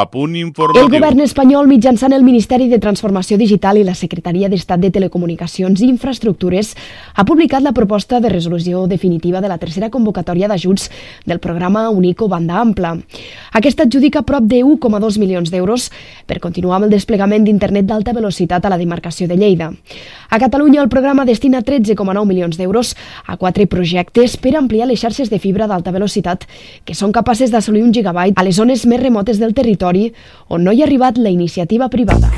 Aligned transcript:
A 0.00 0.06
punt 0.08 0.32
informatiu. 0.32 0.86
El 0.86 0.88
govern 0.94 1.20
espanyol, 1.20 1.66
mitjançant 1.68 2.14
el 2.16 2.22
Ministeri 2.24 2.70
de 2.70 2.78
Transformació 2.80 3.36
Digital 3.36 3.76
i 3.76 3.82
la 3.84 3.92
Secretaria 3.92 4.48
d'Estat 4.48 4.80
de 4.80 4.88
Telecomunicacions 4.94 5.82
i 5.82 5.90
Infraestructures, 5.92 6.70
ha 7.12 7.24
publicat 7.28 7.60
la 7.60 7.74
proposta 7.76 8.16
de 8.24 8.30
resolució 8.32 8.86
definitiva 8.88 9.42
de 9.44 9.50
la 9.52 9.58
tercera 9.60 9.90
convocatòria 9.92 10.48
d'ajuts 10.48 10.86
del 11.28 11.40
programa 11.44 11.82
Unico 11.90 12.30
Banda 12.32 12.62
Ampla. 12.62 12.94
Aquesta 13.52 13.84
adjudica 13.84 14.22
prop 14.24 14.46
de 14.48 14.62
1,2 14.64 15.18
milions 15.20 15.52
d'euros 15.52 15.90
per 16.24 16.40
continuar 16.40 16.78
amb 16.78 16.88
el 16.88 16.94
desplegament 16.96 17.44
d'internet 17.44 17.84
d'alta 17.84 18.16
velocitat 18.16 18.64
a 18.64 18.72
la 18.72 18.80
demarcació 18.80 19.28
de 19.28 19.36
Lleida. 19.36 19.68
A 20.30 20.38
Catalunya, 20.40 20.80
el 20.80 20.88
programa 20.88 21.26
destina 21.28 21.60
13,9 21.60 22.24
milions 22.24 22.56
d'euros 22.56 22.94
a 23.26 23.36
quatre 23.36 23.66
projectes 23.66 24.38
per 24.40 24.56
ampliar 24.56 24.88
les 24.88 25.04
xarxes 25.04 25.28
de 25.28 25.42
fibra 25.42 25.68
d'alta 25.68 25.92
velocitat 25.92 26.48
que 26.88 26.96
són 26.96 27.12
capaces 27.12 27.52
d'assolir 27.52 27.84
un 27.84 27.92
gigabyte 27.92 28.40
a 28.40 28.48
les 28.48 28.56
zones 28.56 28.86
més 28.88 29.02
remotes 29.02 29.36
del 29.36 29.52
territori 29.52 29.89
territori 29.90 30.14
on 30.48 30.62
no 30.62 30.72
hi 30.72 30.82
ha 30.82 30.86
arribat 30.86 31.18
la 31.18 31.28
iniciativa 31.28 31.88
privada. 31.88 32.30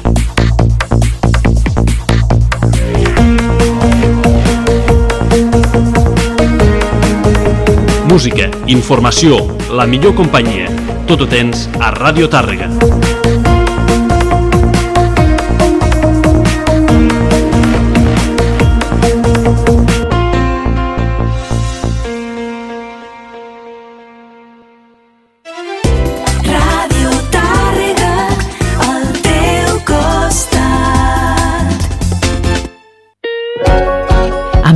Música, 8.09 8.51
informació, 8.67 9.41
la 9.73 9.87
millor 9.87 10.15
companyia. 10.15 10.69
Tot 11.09 11.25
ho 11.25 11.27
tens 11.27 11.69
a 11.81 11.95
Ràdio 11.97 12.29
Tàrrega. 12.29 13.12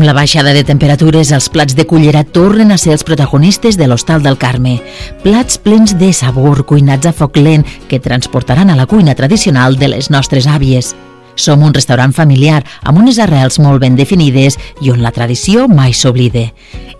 La 0.07 0.12
baixada 0.12 0.53
de 0.55 0.62
temperatures, 0.62 1.33
els 1.35 1.49
plats 1.51 1.75
de 1.75 1.85
cullera 1.85 2.23
tornen 2.23 2.71
a 2.71 2.77
ser 2.79 2.93
els 2.95 3.03
protagonistes 3.05 3.75
de 3.77 3.89
l'Hostal 3.91 4.23
del 4.23 4.39
Carme. 4.39 4.77
Plats 5.25 5.59
plens 5.59 5.97
de 5.98 6.13
sabor, 6.15 6.63
cuinats 6.65 7.11
a 7.11 7.13
foc 7.13 7.37
lent, 7.43 7.67
que 7.91 7.98
transportaran 7.98 8.71
a 8.71 8.77
la 8.79 8.87
cuina 8.87 9.17
tradicional 9.19 9.77
de 9.77 9.89
les 9.91 10.09
nostres 10.15 10.47
àvies. 10.47 10.95
Som 11.35 11.67
un 11.67 11.75
restaurant 11.75 12.15
familiar 12.15 12.63
amb 12.87 13.03
unes 13.03 13.19
arrels 13.19 13.59
molt 13.59 13.83
ben 13.83 13.98
definides 13.98 14.57
i 14.81 14.95
on 14.95 15.03
la 15.03 15.13
tradició 15.13 15.67
mai 15.69 15.93
s'oblide. 15.93 16.53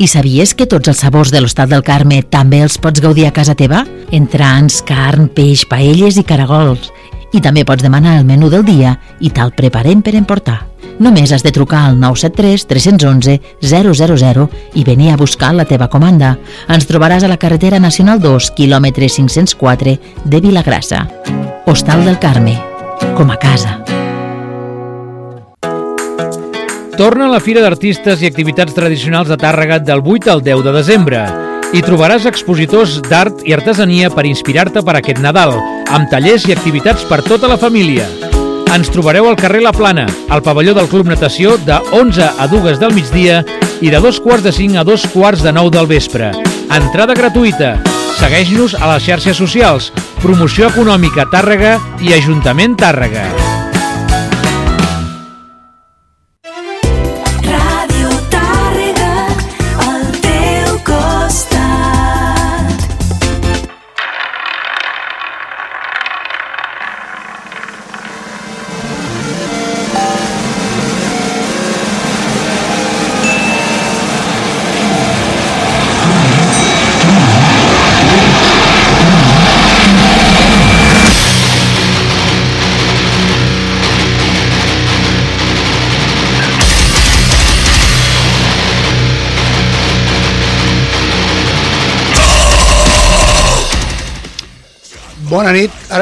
I 0.03 0.11
sabies 0.11 0.53
que 0.59 0.67
tots 0.67 0.91
els 0.91 1.01
sabors 1.07 1.31
de 1.31 1.41
l'Hostal 1.41 1.71
del 1.71 1.87
Carme 1.87 2.25
també 2.27 2.61
els 2.67 2.77
pots 2.77 3.01
gaudir 3.01 3.29
a 3.31 3.33
casa 3.33 3.55
teva? 3.55 3.87
Entrants, 4.11 4.83
carn, 4.83 5.31
peix, 5.31 5.65
paelles 5.71 6.19
i 6.19 6.27
caragols. 6.27 6.91
I 7.33 7.41
també 7.41 7.65
pots 7.65 7.87
demanar 7.87 8.19
el 8.19 8.27
menú 8.27 8.51
del 8.51 8.67
dia 8.67 8.99
i 9.21 9.31
te'l 9.31 9.55
preparem 9.55 10.03
per 10.03 10.19
emportar. 10.19 10.65
Només 10.99 11.33
has 11.33 11.43
de 11.45 11.53
trucar 11.53 11.83
al 11.87 11.99
973 12.01 12.67
311 12.67 13.41
000 13.61 14.49
i 14.75 14.85
venir 14.85 15.11
a 15.13 15.17
buscar 15.17 15.53
la 15.55 15.67
teva 15.69 15.91
comanda. 15.93 16.37
Ens 16.73 16.89
trobaràs 16.89 17.27
a 17.27 17.29
la 17.29 17.37
carretera 17.37 17.81
nacional 17.83 18.21
2, 18.23 18.53
quilòmetre 18.57 19.09
504 19.09 19.99
de 20.25 20.41
Vilagrassa. 20.41 21.05
Hostal 21.67 22.05
del 22.07 22.19
Carme, 22.19 22.57
com 23.17 23.31
a 23.31 23.37
casa. 23.37 23.83
Torna 26.97 27.27
a 27.27 27.29
la 27.29 27.43
Fira 27.45 27.61
d'Artistes 27.61 28.23
i 28.23 28.31
Activitats 28.31 28.73
Tradicionals 28.73 29.29
de 29.29 29.37
Tàrrega 29.37 29.77
del 29.85 30.01
8 30.01 30.33
al 30.33 30.41
10 30.41 30.65
de 30.65 30.73
desembre. 30.79 31.27
Hi 31.77 31.83
trobaràs 31.85 32.25
expositors 32.31 33.03
d'art 33.05 33.43
i 33.45 33.53
artesania 33.53 34.09
per 34.09 34.25
inspirar-te 34.25 34.81
per 34.87 34.97
aquest 34.97 35.21
Nadal, 35.21 35.59
amb 35.93 36.09
tallers 36.09 36.49
i 36.49 36.57
activitats 36.57 37.05
per 37.11 37.21
tota 37.27 37.53
la 37.53 37.61
família. 37.61 38.26
Ens 38.77 38.91
trobareu 38.93 39.25
al 39.25 39.39
carrer 39.41 39.63
La 39.65 39.73
Plana, 39.73 40.05
al 40.29 40.43
pavelló 40.45 40.75
del 40.77 40.89
Club 40.93 41.09
Natació, 41.09 41.55
de 41.65 41.79
11 41.97 42.27
a 42.37 42.47
2 42.47 42.77
del 42.83 42.93
migdia 42.93 43.39
i 43.81 43.89
de 43.89 44.03
dos 44.05 44.21
quarts 44.21 44.45
de 44.45 44.53
5 44.53 44.83
a 44.83 44.85
dos 44.85 45.07
quarts 45.15 45.41
de 45.41 45.53
9 45.57 45.73
del 45.79 45.89
vespre. 45.89 46.29
Entrada 46.69 47.17
gratuïta. 47.17 47.79
Segueix-nos 48.21 48.77
a 48.77 48.93
les 48.93 49.09
xarxes 49.09 49.41
socials. 49.41 49.93
Promoció 50.21 50.69
Econòmica 50.69 51.25
Tàrrega 51.33 51.79
i 52.05 52.13
Ajuntament 52.21 52.77
Tàrrega. 52.77 53.31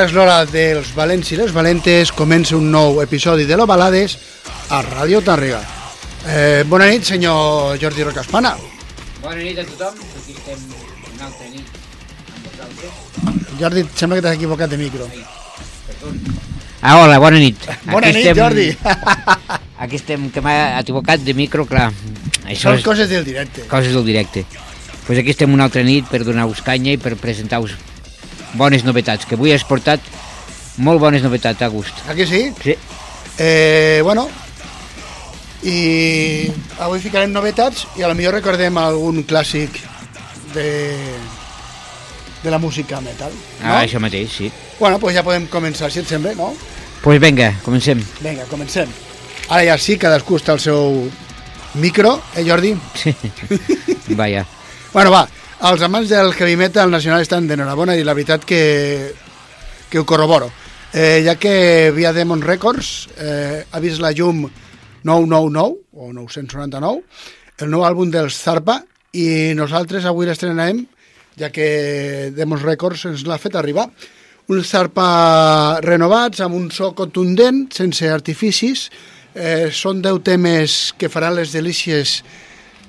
És 0.04 0.12
l'hora 0.12 0.42
dels 0.48 0.90
valents 0.96 1.30
i 1.32 1.36
les 1.38 1.52
valentes, 1.54 2.10
comença 2.12 2.56
un 2.56 2.66
nou 2.72 3.00
episodi 3.02 3.46
de 3.48 3.56
l'Ovalades 3.56 4.16
a 4.74 4.82
Ràdio 4.84 5.20
Tàrrega. 5.24 5.60
Eh, 6.28 6.64
bona 6.68 6.88
nit, 6.90 7.04
senyor 7.08 7.78
Jordi 7.80 8.04
Rocaspana. 8.04 8.54
Bona 9.22 9.38
nit 9.40 9.58
a 9.60 9.64
tothom, 9.68 9.94
aquí 10.18 10.34
estem 10.36 10.60
una 11.14 11.28
altra 11.28 11.48
nit 11.52 11.78
amb 12.34 12.50
vosaltres. 12.50 13.54
Jordi, 13.60 13.86
sembla 13.96 14.18
que 14.18 14.26
t'has 14.26 14.36
equivocat 14.36 14.70
de 14.74 14.80
micro. 14.82 15.08
Ah, 16.82 16.98
hola, 17.00 17.18
bona 17.18 17.40
nit. 17.40 17.64
Bona 17.86 18.08
aquí 18.08 18.18
nit, 18.18 18.26
estem, 18.26 18.42
Jordi. 18.42 18.68
Aquí 19.84 19.96
estem, 19.98 20.28
que 20.30 20.40
m'ha 20.40 20.78
equivocat 20.80 21.20
de 21.20 21.34
micro, 21.34 21.64
clar. 21.68 21.88
Això 22.46 22.70
Són 22.70 22.78
és 22.78 22.84
coses 22.86 23.08
del 23.10 23.24
directe. 23.26 23.64
coses 23.68 23.92
del 23.92 24.04
directe. 24.06 24.44
Doncs 24.44 25.06
pues 25.06 25.18
aquí 25.20 25.34
estem 25.34 25.52
una 25.52 25.66
altra 25.66 25.82
nit 25.84 26.06
per 26.08 26.22
donar-vos 26.24 26.62
canya 26.64 26.94
i 26.94 26.96
per 26.96 27.16
presentar-vos 27.20 27.74
bones 28.54 28.84
novetats, 28.84 29.26
que 29.26 29.36
avui 29.38 29.52
has 29.54 29.64
portat 29.66 30.00
molt 30.76 31.00
bones 31.00 31.22
novetats, 31.22 31.62
August. 31.62 31.94
Ah, 32.08 32.14
que 32.14 32.26
sí? 32.26 32.48
Sí. 32.62 32.76
Eh, 33.38 34.00
bueno, 34.02 34.28
i 35.64 36.50
avui 36.84 37.00
ficarem 37.00 37.32
novetats 37.32 37.86
i 37.98 38.04
a 38.04 38.10
lo 38.10 38.14
millor 38.18 38.36
recordem 38.36 38.76
algun 38.78 39.22
clàssic 39.24 39.80
de, 40.54 40.68
de 42.42 42.52
la 42.52 42.60
música 42.60 43.00
metal. 43.00 43.32
Ah, 43.62 43.80
això 43.82 44.00
mateix, 44.02 44.30
sí. 44.38 44.50
Bueno, 44.78 44.98
pues 45.00 45.16
ja 45.16 45.24
podem 45.26 45.48
començar, 45.50 45.90
si 45.90 46.02
et 46.02 46.10
sembla, 46.10 46.34
no? 46.38 46.52
Pues 47.02 47.20
vinga, 47.20 47.52
comencem. 47.64 48.00
Vinga, 48.20 48.46
comencem. 48.50 48.90
Ara 49.48 49.64
ja 49.66 49.78
sí, 49.78 49.98
cadascú 50.00 50.38
està 50.40 50.54
al 50.54 50.60
seu 50.62 51.04
micro, 51.80 52.16
eh, 52.34 52.44
Jordi? 52.46 52.74
Sí. 52.96 53.14
Vaja. 54.20 54.44
Bueno, 54.92 55.10
va, 55.10 55.26
els 55.64 55.80
amants 55.80 56.10
del 56.12 56.34
heavy 56.36 56.58
metal 56.60 56.90
nacional 56.92 57.22
estan 57.24 57.46
d'enhorabona 57.48 57.94
i 57.96 58.04
la 58.04 58.12
veritat 58.12 58.42
que, 58.44 59.14
que 59.88 59.98
ho 59.98 60.04
corroboro. 60.04 60.50
Eh, 60.92 61.22
ja 61.24 61.38
que 61.40 61.90
via 61.96 62.12
Demon 62.12 62.42
Records 62.44 63.08
eh, 63.16 63.64
ha 63.64 63.80
vist 63.80 64.02
la 64.02 64.12
llum 64.12 64.42
999 65.08 65.78
o 65.96 66.10
999, 66.12 67.00
el 67.64 67.72
nou 67.72 67.86
àlbum 67.88 68.12
dels 68.12 68.36
Zarpa, 68.44 68.82
i 69.16 69.54
nosaltres 69.56 70.04
avui 70.04 70.28
l'estrenarem, 70.28 70.84
ja 71.40 71.48
que 71.54 72.30
Demon 72.36 72.60
Records 72.60 73.06
ens 73.08 73.24
l'ha 73.24 73.40
fet 73.40 73.56
arribar. 73.56 73.88
Uns 74.52 74.68
Zarpa 74.68 75.80
renovats, 75.80 76.44
amb 76.44 76.60
un 76.60 76.68
so 76.74 76.92
contundent, 76.92 77.70
sense 77.72 78.10
artificis, 78.12 78.90
eh, 79.32 79.70
són 79.72 80.04
10 80.04 80.20
temes 80.28 80.80
que 80.98 81.08
faran 81.08 81.38
les 81.40 81.56
delícies 81.56 82.20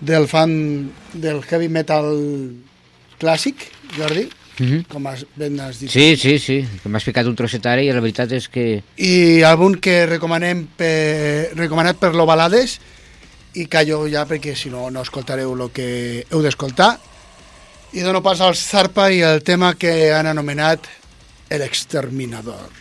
del 0.01 0.27
fan 0.27 0.91
del 1.13 1.43
heavy 1.43 1.69
metal 1.69 2.09
clàssic, 3.19 3.69
Jordi, 3.97 4.29
Mm 4.57 4.67
-hmm. 4.67 4.87
com 4.87 5.05
has, 5.07 5.25
ben 5.35 5.59
has 5.59 5.79
dit. 5.79 5.89
Sí, 5.89 6.15
sí, 6.15 6.39
sí, 6.39 6.65
que 6.81 6.87
m'has 6.87 7.03
ficat 7.03 7.25
un 7.27 7.35
trosset 7.35 7.65
ara 7.65 7.81
i 7.81 7.91
la 7.91 7.99
veritat 7.99 8.31
és 8.31 8.47
que... 8.47 8.83
I 8.95 9.43
àlbum 9.43 9.79
que 9.79 10.05
recomanem 10.05 10.67
per, 10.77 11.51
recomanat 11.55 11.97
per 11.97 12.13
l'Ovalades 12.15 12.79
i 13.55 13.67
callo 13.67 14.07
ja 14.07 14.25
perquè 14.25 14.55
si 14.55 14.69
no 14.69 14.89
no 14.91 15.01
escoltareu 15.01 15.51
el 15.53 15.71
que 15.71 16.25
heu 16.31 16.41
d'escoltar 16.41 16.99
i 17.93 17.99
dono 17.99 18.21
pas 18.21 18.41
al 18.41 18.55
Zarpa 18.55 19.11
i 19.11 19.21
el 19.21 19.43
tema 19.43 19.75
que 19.75 20.11
han 20.13 20.27
anomenat 20.27 20.87
El 21.49 21.61
Exterminador. 21.61 22.71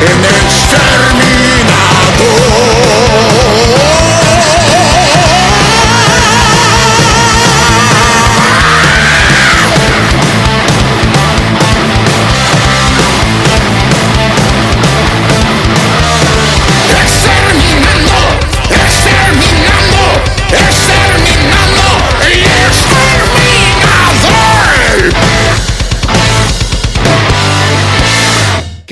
en 0.00 0.24
externo. 0.24 1.17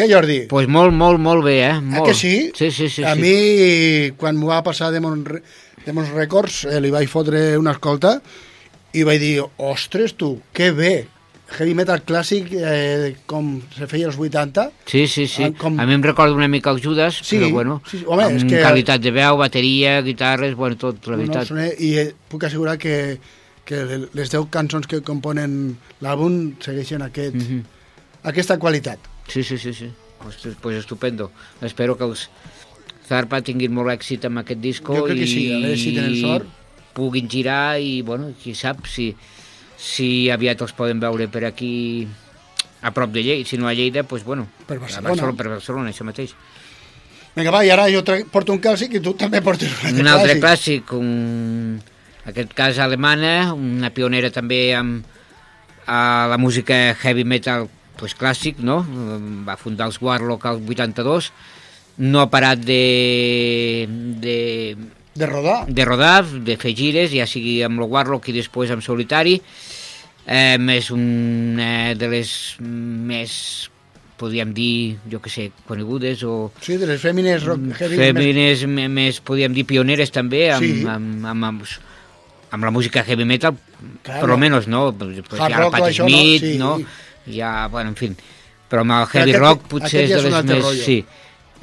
Què, 0.07 0.13
Jordi? 0.15 0.39
pues 0.49 0.69
molt, 0.71 0.95
molt, 0.95 1.19
molt 1.19 1.43
bé, 1.45 1.57
eh? 1.67 1.73
Ah, 1.75 1.81
Molt. 1.81 2.07
que 2.07 2.15
sí? 2.15 2.53
Sí, 2.55 2.71
sí, 2.71 2.89
sí. 2.89 3.03
a 3.03 3.15
sí. 3.15 3.21
mi, 3.21 4.11
quan 4.17 4.37
m'ho 4.39 4.47
va 4.53 4.63
passar 4.63 4.93
Demon, 4.95 5.25
Re- 5.27 5.43
Demons 5.85 6.11
Records, 6.15 6.65
eh, 6.71 6.81
li 6.81 6.91
vaig 6.95 7.09
fotre 7.11 7.57
una 7.59 7.73
escolta 7.75 8.21
i 8.95 9.03
vaig 9.03 9.19
dir, 9.21 9.43
ostres, 9.59 10.15
tu, 10.15 10.41
que 10.53 10.71
bé! 10.73 11.09
Heavy 11.59 11.75
metal 11.79 12.01
clàssic, 12.03 12.49
eh, 12.59 13.15
com 13.27 13.61
se 13.77 13.87
feia 13.87 14.09
als 14.09 14.17
80. 14.19 14.65
Sí, 14.85 15.07
sí, 15.07 15.27
sí. 15.31 15.45
Ah, 15.45 15.53
com- 15.59 15.79
A 15.79 15.87
mi 15.87 15.95
em 15.95 16.03
recorda 16.03 16.35
una 16.35 16.49
mica 16.49 16.71
el 16.71 16.81
Judas, 16.83 17.21
Sí, 17.23 17.39
però 17.39 17.51
bueno, 17.53 17.83
sí, 17.91 18.03
home, 18.07 18.25
amb 18.25 18.37
és 18.37 18.45
que- 18.45 18.63
qualitat 18.63 19.01
de 19.01 19.11
veu, 19.15 19.37
bateria, 19.39 20.01
guitarres, 20.03 20.55
bueno, 20.57 20.77
tot, 20.77 21.07
la 21.07 21.17
No, 21.17 21.19
veritat. 21.23 21.51
I 21.79 21.93
eh, 21.99 22.15
puc 22.29 22.45
assegurar 22.45 22.79
que, 22.79 23.19
que 23.65 24.09
les 24.13 24.31
10 24.31 24.47
cançons 24.51 24.87
que 24.87 25.03
componen 25.03 25.77
l'àlbum 26.01 26.55
segueixen 26.61 27.03
aquest, 27.03 27.35
Mhm. 27.37 27.63
aquesta 28.25 28.59
qualitat. 28.59 28.99
Sí, 29.29 29.43
sí, 29.43 29.59
sí, 29.59 29.75
sí. 29.75 29.91
Pues, 30.23 30.37
pues 30.61 30.77
estupendo. 30.79 31.31
Espero 31.61 31.97
que 31.99 32.05
els 32.05 32.29
Zarpa 33.07 33.41
tinguin 33.45 33.71
molt 33.75 33.93
èxit 33.93 34.25
amb 34.27 34.41
aquest 34.43 34.61
disco 34.63 34.95
Jo 34.97 35.05
crec 35.07 35.19
que 35.21 35.27
i, 35.27 35.31
sí, 35.31 35.43
a 35.53 35.59
veure 35.63 35.77
si 35.79 35.93
tenen 35.95 36.17
sort. 36.21 36.47
puguin 36.97 37.29
girar 37.31 37.79
i, 37.79 38.01
bueno, 38.03 38.33
qui 38.43 38.55
sap 38.57 38.87
si, 38.91 39.11
si 39.79 40.31
aviat 40.33 40.63
els 40.65 40.73
poden 40.73 40.99
veure 41.03 41.29
per 41.29 41.45
aquí 41.45 42.07
a 42.83 42.91
prop 42.97 43.13
de 43.13 43.23
Lleida, 43.23 43.47
si 43.49 43.59
no 43.59 43.69
a 43.69 43.75
Lleida, 43.75 44.03
doncs, 44.03 44.25
bueno, 44.25 44.49
Per 44.67 44.79
Barcelona. 44.79 45.11
Barcelona, 45.11 45.37
per 45.37 45.49
Barcelona, 45.53 45.91
això 45.93 46.07
mateix. 46.09 46.33
Vinga, 47.37 47.53
va, 47.53 47.61
i 47.67 47.71
ara 47.71 47.87
jo 47.93 48.01
porto 48.33 48.55
un 48.55 48.61
clàssic 48.65 48.95
i 48.97 49.01
tu 49.05 49.13
també 49.15 49.43
portes 49.45 49.69
un 49.69 49.77
altre 49.85 50.01
Un 50.01 50.09
altre 50.09 50.37
clàssic. 50.41 50.87
clàssic, 50.87 50.93
un, 50.97 51.81
en 52.25 52.31
aquest 52.33 52.55
cas 52.57 52.79
alemana, 52.81 53.53
una 53.53 53.91
pionera 53.93 54.31
també 54.33 54.75
amb 54.75 55.05
a 55.87 56.27
la 56.33 56.39
música 56.39 56.97
heavy 56.99 57.23
metal 57.25 57.69
pues, 57.99 58.15
clàssic, 58.17 58.59
no? 58.59 58.81
Va 59.47 59.57
fundar 59.57 59.87
els 59.91 60.01
Warlock 60.03 60.47
al 60.47 60.61
82, 60.67 61.33
no 61.99 62.21
ha 62.21 62.29
parat 62.31 62.59
de, 62.61 63.87
de, 64.21 64.77
De 65.15 65.27
rodar. 65.27 65.67
de 65.67 65.85
rodar, 65.85 66.25
de 66.27 66.57
fer 66.61 66.75
gires, 66.77 67.11
ja 67.15 67.27
sigui 67.27 67.63
amb 67.65 67.81
el 67.81 67.89
Warlock 67.89 68.29
i 68.29 68.35
després 68.37 68.71
amb 68.75 68.85
solitari. 68.85 69.39
Eh, 70.27 70.59
és 70.75 70.91
una 70.91 71.95
de 71.95 72.09
les 72.11 72.31
més, 72.61 73.71
podríem 74.19 74.51
dir, 74.57 74.97
jo 75.11 75.21
que 75.23 75.31
sé, 75.31 75.51
conegudes 75.69 76.25
o 76.27 76.51
Sí, 76.61 76.77
de 76.81 76.87
les 76.89 77.01
fèmines 77.01 77.45
rock 77.47 77.61
heavy. 77.79 77.97
fèmines 78.01 78.65
més, 78.67 78.91
més, 78.91 79.21
podríem 79.21 79.55
dir, 79.55 79.65
pioneres 79.69 80.11
també 80.11 80.51
amb, 80.51 80.65
Sí. 80.65 80.83
amb, 80.85 81.25
amb, 81.31 81.45
amb, 81.45 81.63
amb 82.51 82.65
la 82.65 82.71
música 82.73 83.05
heavy 83.05 83.25
metal, 83.25 83.55
Claro. 84.03 84.21
per 84.21 84.29
lo 84.29 84.37
menos, 84.39 84.67
no? 84.67 84.93
Pues, 84.93 85.23
Hard 85.41 85.55
rock 85.55 85.73
Pat 85.79 85.83
això, 85.93 86.03
no? 86.03 86.09
Smith, 86.09 86.43
Sí. 86.43 86.59
no? 86.59 86.81
Ha, 87.41 87.67
bueno, 87.69 87.91
en 87.91 87.97
fi, 87.99 88.11
però 88.71 88.83
amb 88.87 88.93
el 89.01 89.07
heavy 89.13 89.31
aquest- 89.33 89.43
rock 89.43 89.67
potser 89.71 90.05
és 90.05 90.11
ja 90.11 90.21
de 90.23 90.31
les 90.31 90.45
més... 90.45 90.63
rotllo. 90.65 90.85
Sí, 90.85 90.99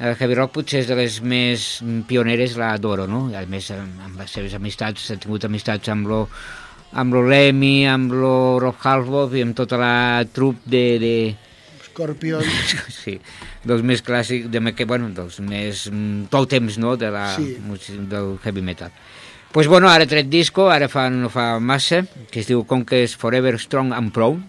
el 0.00 0.16
heavy 0.18 0.34
rock 0.34 0.52
potser 0.58 0.80
és 0.84 0.90
de 0.90 0.96
les 0.98 1.20
més 1.22 1.64
pioneres, 2.08 2.56
l'adoro, 2.60 3.06
no? 3.06 3.28
I 3.32 3.38
a 3.40 3.46
més, 3.46 3.70
amb, 3.74 4.02
amb 4.08 4.20
les 4.20 4.30
seves 4.30 4.54
amistats, 4.58 5.10
ha 5.10 5.16
tingut 5.16 5.44
amistats 5.48 5.88
amb 5.88 6.06
lo, 6.10 6.20
amb 6.92 7.14
lo 7.16 7.22
Lemmy, 7.26 7.86
amb 7.88 8.12
lo 8.12 8.34
Rob 8.62 8.76
Halford 8.82 9.34
i 9.38 9.42
amb 9.46 9.56
tota 9.56 9.78
la 9.80 9.94
trup 10.32 10.60
de, 10.66 10.84
de, 11.02 11.14
Scorpion. 11.94 12.42
sí, 13.04 13.20
dels 13.64 13.82
més 13.86 14.02
clàssics, 14.02 14.48
de, 14.50 14.60
que, 14.74 14.84
bueno, 14.84 15.12
dels 15.14 15.38
més 15.40 15.84
mm, 15.92 16.24
tòtems, 16.32 16.78
no?, 16.82 16.96
de 16.98 17.10
la, 17.14 17.28
Sí. 17.36 17.54
del 18.10 18.36
heavy 18.42 18.62
metal. 18.62 18.90
pues 19.54 19.68
bueno, 19.68 19.86
ara 19.88 20.04
tret 20.04 20.26
disco, 20.26 20.64
ara 20.68 20.88
fa, 20.90 21.04
no 21.08 21.28
fa 21.30 21.60
massa, 21.62 22.00
que 22.32 22.40
es 22.40 22.48
diu 22.48 22.64
Conquest 22.66 23.14
Forever 23.20 23.54
Strong 23.62 23.92
and 23.94 24.10
Proud. 24.10 24.40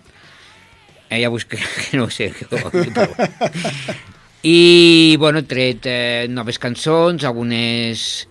Eh, 1.10 1.22
ja 1.22 1.30
busqué, 1.30 1.60
que 1.92 1.98
no 1.98 2.06
ho 2.06 2.10
sé. 2.10 2.32
Que 2.32 2.48
ho, 2.50 2.72
però... 2.72 3.10
I, 4.46 5.16
bueno, 5.18 5.42
he 5.42 5.48
tret 5.50 5.88
eh, 5.90 6.28
noves 6.30 6.60
cançons, 6.62 7.24
algunes, 7.26 8.28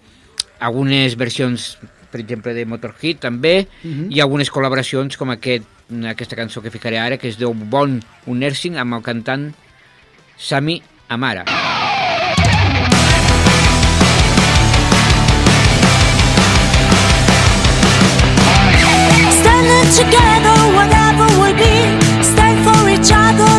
algunes 0.62 1.16
versions, 1.18 1.72
per 2.12 2.20
exemple, 2.22 2.54
de 2.54 2.62
Motorhead, 2.70 3.18
també, 3.24 3.56
i 3.82 4.22
algunes 4.22 4.52
col·laboracions, 4.54 5.18
com 5.18 5.34
aquest, 5.34 5.66
aquesta 6.06 6.38
cançó 6.38 6.62
que 6.62 6.70
ficaré 6.70 7.02
ara, 7.02 7.18
que 7.18 7.32
es 7.32 7.40
diu 7.40 7.50
Bon 7.50 7.98
un 8.30 8.38
Nursing, 8.38 8.78
amb 8.78 8.94
el 8.94 9.02
cantant 9.02 9.50
Sami 10.38 10.78
Amara. 11.08 11.48
Together, 19.94 20.74
whatever 20.74 21.28
we 21.40 21.52
be. 21.52 22.03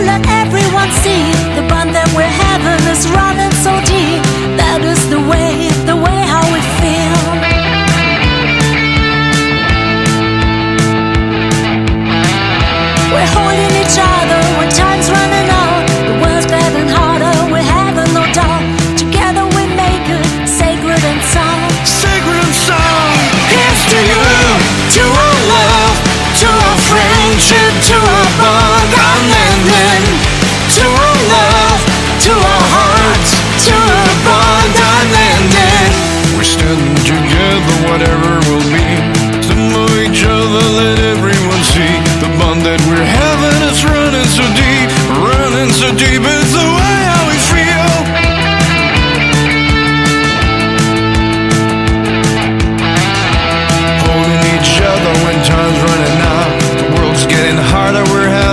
Let 0.05 0.21
everyone 0.41 0.91
see. 1.03 1.23
The 1.57 1.65
bond 1.67 1.89
that 1.97 2.07
we're 2.15 2.35
having 2.47 2.81
is 2.93 3.09
running 3.09 3.53
so 3.65 3.73
deep. 3.89 4.21
That 4.61 4.81
is 4.85 5.01
the 5.09 5.21
way, 5.31 5.69
the 5.89 5.97
way 5.97 6.17
how 6.33 6.45
we 6.53 6.61
feel. 6.81 7.19
We're 13.13 13.31
holding 13.31 13.71
each 13.81 13.97
other 13.97 14.41
when 14.59 14.69
time's 14.69 15.07
running 15.09 15.47
out. 15.49 15.83
The 16.09 16.15
world's 16.21 16.45
getting 16.45 16.89
harder, 16.91 17.33
we're 17.51 17.63
having 17.63 18.11
no 18.13 18.23
doubt. 18.35 18.63
Together 18.99 19.43
we 19.55 19.63
make 19.73 20.05
it 20.05 20.25
sacred 20.45 21.01
and 21.01 21.21
sound. 21.33 21.71
sacred 21.87 22.39
and 22.43 22.55
sound. 22.67 23.15
Here's 23.49 23.81
to 23.93 23.99
you, 24.03 24.25
to 24.99 25.03
our 25.07 25.37
love, 25.47 25.95
to 26.43 26.47
our 26.51 26.77
friendship, 26.91 27.71
to 27.89 27.97
our 27.97 28.27
bond 28.41 28.91
unending. 28.91 29.94
To 30.65 30.81
our 30.81 31.17
love, 31.29 31.81
to 32.25 32.33
our 32.33 32.65
hearts, 32.73 33.31
to 33.69 33.75
our 33.75 34.13
bond. 34.25 34.73
We're 36.35 36.43
together, 37.05 37.75
whatever 37.87 38.41
will 38.49 38.65
be. 38.73 38.85
Each 40.05 40.23
other, 40.23 40.65
let 40.79 40.99
everyone 40.99 41.63
see. 41.75 41.95
The 42.23 42.29
bond 42.39 42.61
that 42.63 42.79
we're 42.87 43.03
having 43.03 43.57
is 43.67 43.83
running 43.83 44.27
so 44.31 44.45
deep, 44.55 44.89
running 45.11 45.71
so 45.75 45.91
deep. 45.91 46.23
It's 46.23 46.53
the 46.55 46.63
way 46.63 46.97
how 47.09 47.23
we 47.27 47.37
feel. 47.51 47.93
holding 54.07 54.43
each 54.55 54.77
other 54.79 55.13
when 55.25 55.35
time's 55.43 55.79
running 55.83 56.19
out. 56.31 56.51
The 56.79 56.87
world's 56.95 57.25
getting 57.25 57.59
harder, 57.59 58.03
we're 58.13 58.29
having. 58.29 58.45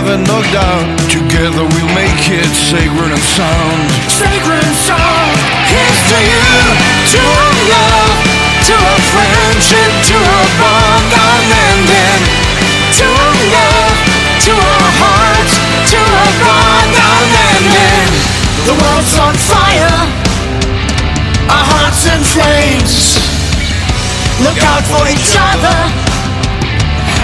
It 2.32 2.48
sacred 2.56 3.12
and 3.12 3.26
sound. 3.36 3.92
Sacred 4.08 4.64
and 4.64 4.76
sound. 4.88 5.36
Here's 5.68 6.00
to 6.08 6.16
you, 6.16 6.48
to 7.12 7.20
our 7.20 7.54
love, 7.68 8.16
to 8.64 8.72
our 8.72 9.00
friendship, 9.12 9.92
to 10.08 10.16
our 10.16 10.48
bond 10.56 11.12
unending. 11.12 12.20
To 12.96 13.04
our 13.04 13.36
love, 13.52 13.96
to 14.48 14.52
our 14.56 14.90
hearts, 14.96 15.54
to 15.92 16.00
our 16.00 16.32
bond 16.40 16.92
unending. 16.96 18.08
The 18.64 18.80
world's 18.80 19.12
on 19.20 19.36
fire, 19.36 19.96
our 21.52 21.66
hearts 21.68 22.08
in 22.08 22.20
flames. 22.24 23.20
Look 24.40 24.56
out 24.72 24.80
for 24.88 25.04
each 25.04 25.36
other. 25.36 25.78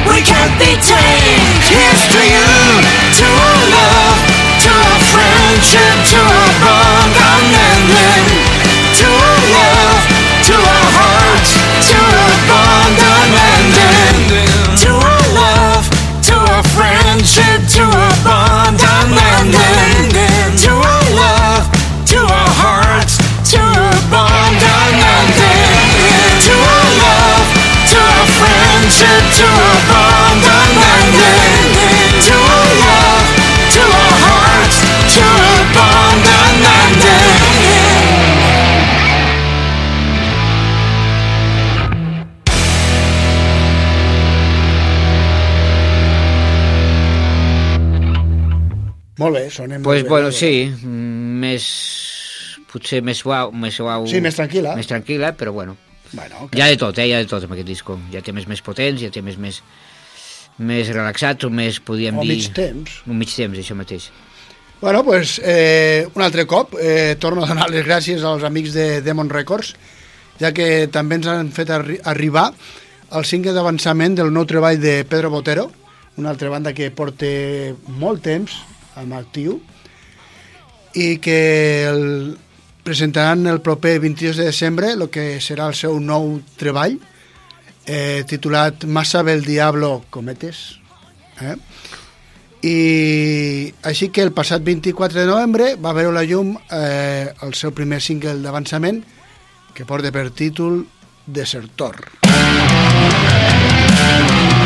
We 0.04 0.20
can't 0.20 0.52
be 0.60 0.76
tamed. 0.84 1.64
Here's 1.64 2.04
to 2.12 2.20
you, 2.28 2.48
to 3.24 3.26
our 3.28 3.60
love, 3.72 4.37
friendship, 5.12 5.96
to 6.12 6.20
our 6.20 6.52
bond 6.64 7.16
unending. 7.16 8.28
To 9.00 9.08
our 9.08 9.40
love, 9.56 10.02
to 10.48 10.56
our 10.56 10.88
hearts, 10.98 11.50
to 11.88 11.98
our 11.98 12.36
bond 12.48 12.98
unending. 13.16 14.16
To 14.84 14.90
our 14.92 15.24
love, 15.32 15.84
to 16.28 16.36
our 16.36 16.64
friendship, 16.76 17.60
to 17.76 17.84
our 17.84 18.14
bond 18.24 18.80
unending. 18.80 20.56
To 20.64 20.72
our 20.76 21.04
love, 21.16 21.64
to 22.12 22.20
to 23.48 23.62
bond 24.12 24.60
unending. 24.60 25.88
To 26.46 26.54
love, 27.00 27.48
to 27.92 28.02
friendship, 28.36 29.22
to 29.40 29.48
bond 29.88 30.27
Molt 49.18 49.34
bé, 49.34 49.48
sonem 49.50 49.82
pues, 49.82 50.02
molt 50.02 50.06
bé. 50.06 50.10
bueno, 50.14 50.32
sí, 50.32 50.52
mm, 50.70 51.40
més... 51.42 51.66
potser 52.70 53.00
més 53.02 53.18
suau, 53.24 53.50
més 53.52 53.74
suau... 53.74 54.06
Sí, 54.06 54.20
més 54.22 54.36
tranquil·la. 54.38 54.76
Més 54.78 54.88
tranquil·la, 54.90 55.32
però 55.38 55.52
bueno. 55.56 55.76
Bueno, 56.12 56.48
Hi 56.56 56.62
ha 56.62 56.68
de 56.70 56.78
tot, 56.80 56.98
eh? 56.98 57.06
Hi 57.08 57.12
ha 57.16 57.20
de 57.24 57.28
tot 57.28 57.44
amb 57.44 57.52
aquest 57.56 57.68
disco. 57.68 57.98
Hi 58.12 58.16
ha 58.18 58.24
temes 58.24 58.46
més 58.48 58.62
potents, 58.64 59.02
hi 59.02 59.08
ha 59.08 59.12
temes 59.12 59.36
més, 59.40 59.60
més 60.58 60.88
relaxats 60.92 61.44
o 61.44 61.50
més, 61.50 61.80
podríem 61.84 62.20
O 62.20 62.24
dir... 62.24 62.36
mig 62.36 62.48
temps. 62.56 63.02
Un 63.08 63.18
mig 63.20 63.34
temps, 63.34 63.58
això 63.58 63.76
mateix. 63.76 64.08
Bueno, 64.80 65.02
pues, 65.04 65.40
eh, 65.42 66.06
un 66.14 66.22
altre 66.22 66.46
cop 66.46 66.76
eh, 66.80 67.16
torno 67.18 67.42
a 67.42 67.48
donar 67.50 67.66
les 67.72 67.84
gràcies 67.84 68.22
als 68.22 68.44
amics 68.46 68.76
de 68.76 69.00
Demon 69.02 69.28
Records, 69.32 69.74
ja 70.38 70.52
que 70.54 70.86
també 70.94 71.18
ens 71.18 71.26
han 71.26 71.50
fet 71.50 71.72
arri 71.74 71.98
arribar 72.06 72.52
el 73.18 73.24
cinquè 73.26 73.50
d'avançament 73.56 74.14
del 74.14 74.30
nou 74.30 74.46
treball 74.46 74.78
de 74.78 75.00
Pedro 75.08 75.32
Botero, 75.34 75.66
una 76.20 76.30
altra 76.30 76.50
banda 76.52 76.72
que 76.76 76.92
porta 76.94 77.26
molt 77.98 78.22
temps 78.22 78.60
amb 78.98 79.14
actiu 79.18 79.58
i 80.98 81.18
que 81.22 81.38
el, 81.86 82.02
presentaran 82.82 83.46
el 83.46 83.60
proper 83.60 83.98
22 84.00 84.40
de 84.40 84.48
desembre 84.50 84.92
el 84.96 85.06
que 85.12 85.38
serà 85.44 85.68
el 85.70 85.76
seu 85.78 86.00
nou 86.00 86.40
treball 86.58 86.98
eh, 87.86 88.24
titulat 88.28 88.84
Massa 88.84 89.22
del 89.22 89.44
Diablo 89.46 90.04
Cometes 90.10 90.80
eh? 91.44 91.54
i 92.66 92.76
així 93.86 94.10
que 94.10 94.24
el 94.26 94.34
passat 94.34 94.64
24 94.66 95.20
de 95.20 95.28
novembre 95.30 95.74
va 95.78 95.94
veure 95.96 96.16
la 96.16 96.26
llum 96.26 96.56
eh, 96.56 97.30
el 97.46 97.54
seu 97.54 97.70
primer 97.76 98.02
single 98.02 98.40
d'avançament 98.42 99.04
que 99.74 99.86
porta 99.86 100.10
per 100.10 100.30
títol 100.34 100.82
Desertor. 101.28 102.08
La 102.24 104.57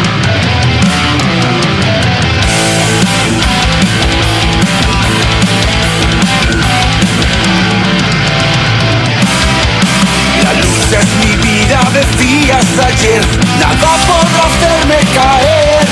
nada 12.76 13.92
podrá 14.06 14.44
hacerme 14.48 14.98
caer. 15.14 15.86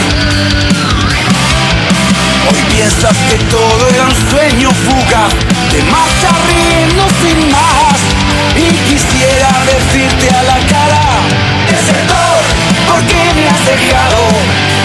Hoy 2.49 2.75
piensas 2.75 3.17
que 3.29 3.37
todo 3.51 3.89
era 3.89 4.05
un 4.05 4.31
sueño 4.31 4.71
fugaz, 4.71 5.33
te 5.71 5.83
marcha 5.85 6.31
riendo 6.49 7.07
sin 7.21 7.51
más. 7.51 7.99
Y 8.57 8.71
quisiera 8.89 9.51
decirte 9.67 10.35
a 10.35 10.43
la 10.43 10.59
cara, 10.67 11.05
desertor, 11.69 12.41
¿por 12.89 13.01
qué 13.05 13.23
me 13.37 13.49
has 13.49 13.67
dejado? 13.67 14.21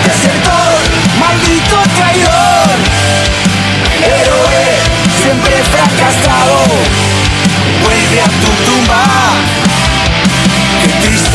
Desertor, 0.03 0.71
maldito 1.19 1.77
traidor, 1.97 2.67
héroe, 4.03 4.65
siempre 5.21 5.63
fracasado, 5.71 6.59
vuelve 7.83 8.21
a 8.21 8.27
tu 8.27 8.51
tumba. 8.65 9.44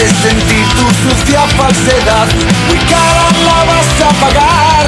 Es 0.01 0.13
sentir 0.23 0.67
tu 0.79 0.87
sucia 1.03 1.43
falsedad, 1.59 2.27
muy 2.69 2.79
cara 2.89 3.27
la 3.45 3.59
vas 3.69 3.91
a 4.01 4.11
pagar. 4.23 4.87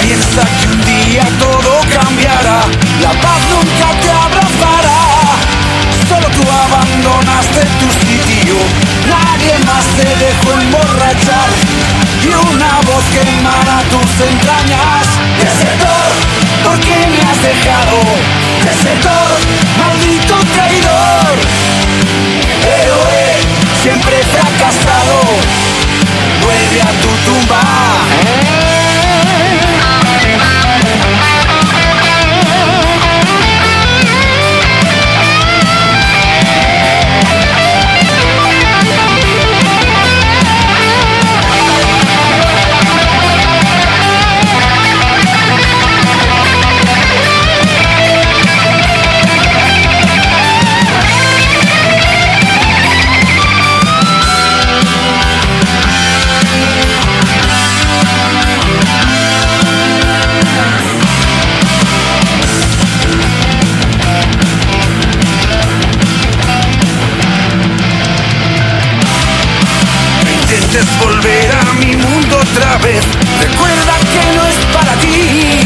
Piensa 0.00 0.42
que 0.58 0.66
un 0.72 0.80
día 0.80 1.24
todo 1.38 1.80
cambiará, 1.92 2.60
la 3.02 3.12
paz 3.20 3.40
nunca 3.52 3.88
te 4.00 4.10
abrazará. 4.10 5.02
Solo 6.08 6.26
tú 6.36 6.42
abandonaste 6.50 7.60
tu 7.80 7.88
sitio, 8.00 8.56
nadie 9.12 9.52
más 9.66 9.84
te 9.96 10.08
dejó 10.24 10.58
emborrachar. 10.58 11.50
Y 12.24 12.28
una 12.28 12.72
voz 12.88 13.04
que 13.12 13.20
emana 13.28 13.82
tus 13.92 14.12
entrañas, 14.26 15.04
desertor, 15.36 16.10
¿por 16.64 16.80
qué 16.80 16.96
me 17.12 17.20
has 17.28 17.42
dejado? 17.42 17.98
Desertor, 18.64 19.28
maldito 19.76 20.36
traidor, 20.54 21.21
siempre 23.82 24.16
fracasado, 24.22 25.22
vuelve 26.40 26.80
a 26.82 26.90
tu 27.02 27.08
tumba. 27.26 28.81
Intentes 70.72 70.98
volver 70.98 71.50
a 71.54 71.72
mi 71.74 71.96
mundo 71.96 72.36
otra 72.36 72.76
vez. 72.78 73.04
Recuerda 73.40 73.94
que 74.12 74.36
no 74.36 74.46
es 74.46 74.56
para 74.72 74.92
ti. 75.00 75.60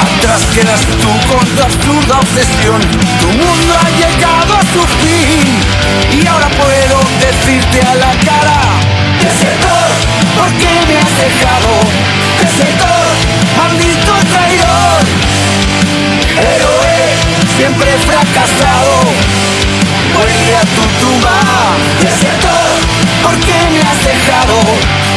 Atrás 0.00 0.42
quedas 0.54 0.80
tú 1.00 1.10
con 1.32 1.46
tu 1.46 1.62
absurda 1.62 2.18
obsesión. 2.20 2.80
Tu 3.20 3.28
mundo 3.28 3.74
ha 3.80 3.88
llegado 3.90 4.54
a 4.54 4.62
su 4.72 4.82
fin. 5.00 6.20
Y 6.20 6.26
ahora 6.26 6.48
puedo 6.48 7.00
decirte 7.20 7.80
a 7.82 7.94
la 7.94 8.12
cara: 8.24 8.60
Desertor, 9.22 9.90
¿por 10.36 10.48
qué 10.60 10.72
me 10.88 10.98
has 10.98 11.14
dejado? 11.24 11.72
Desertor, 12.38 13.12
maldito 13.56 14.12
traidor. 14.32 15.02
Héroe, 16.36 16.96
siempre 17.56 17.90
fracasado 18.06 19.41
vuelve 20.22 20.56
a 20.56 20.64
tu 20.76 20.84
tumba. 21.00 21.36
Desertor, 22.00 22.70
¿por 23.22 23.34
qué 23.46 23.58
me 23.72 23.80
has 23.88 24.00
dejado? 24.04 24.56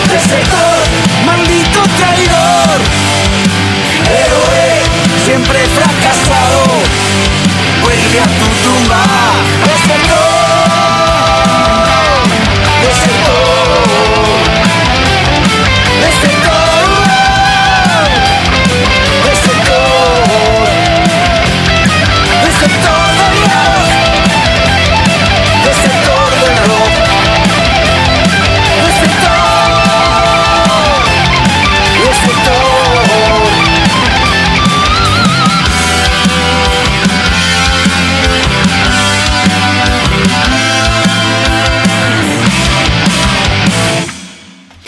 Desertor, 0.10 0.80
maldito 1.26 1.82
traidor. 1.98 2.78
Héroe, 4.22 4.66
siempre 5.26 5.60
fracasado. 5.78 6.62
Vuelve 7.84 8.20
a 8.20 8.28
tu 8.40 8.48
tumba. 8.64 9.04
Desertor. 9.66 10.25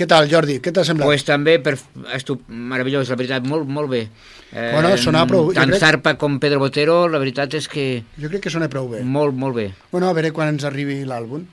Què 0.08 0.14
tal, 0.16 0.30
Jordi? 0.32 0.54
Què 0.64 0.72
t'ha 0.72 0.86
semblat? 0.88 1.10
Pues 1.10 1.26
també, 1.28 1.58
per, 1.60 1.74
estup, 2.16 2.46
meravellós, 2.48 3.10
la 3.12 3.18
veritat, 3.20 3.44
molt, 3.44 3.68
molt 3.68 3.90
bé. 3.92 4.06
Eh, 4.54 4.70
Bueno, 4.72 4.94
sonava 4.98 5.28
prou- 5.28 5.50
Tant 5.54 5.68
crec- 5.70 5.82
Zarpa 5.82 6.14
com 6.18 6.38
Pedro 6.40 6.60
Botero, 6.62 7.10
la 7.12 7.20
veritat 7.20 7.54
és 7.60 7.68
que 7.68 8.04
Jo 8.18 8.30
crec 8.30 8.44
que 8.44 8.50
sona 8.50 8.70
prou 8.70 8.88
bé. 8.88 9.02
molt, 9.04 9.36
molt 9.36 9.54
bé. 9.58 9.74
Bueno, 9.92 10.08
a 10.08 10.14
veure 10.14 10.32
quan 10.32 10.48
ens 10.48 10.64
arribi 10.64 11.04
l'àlbum. 11.04 11.44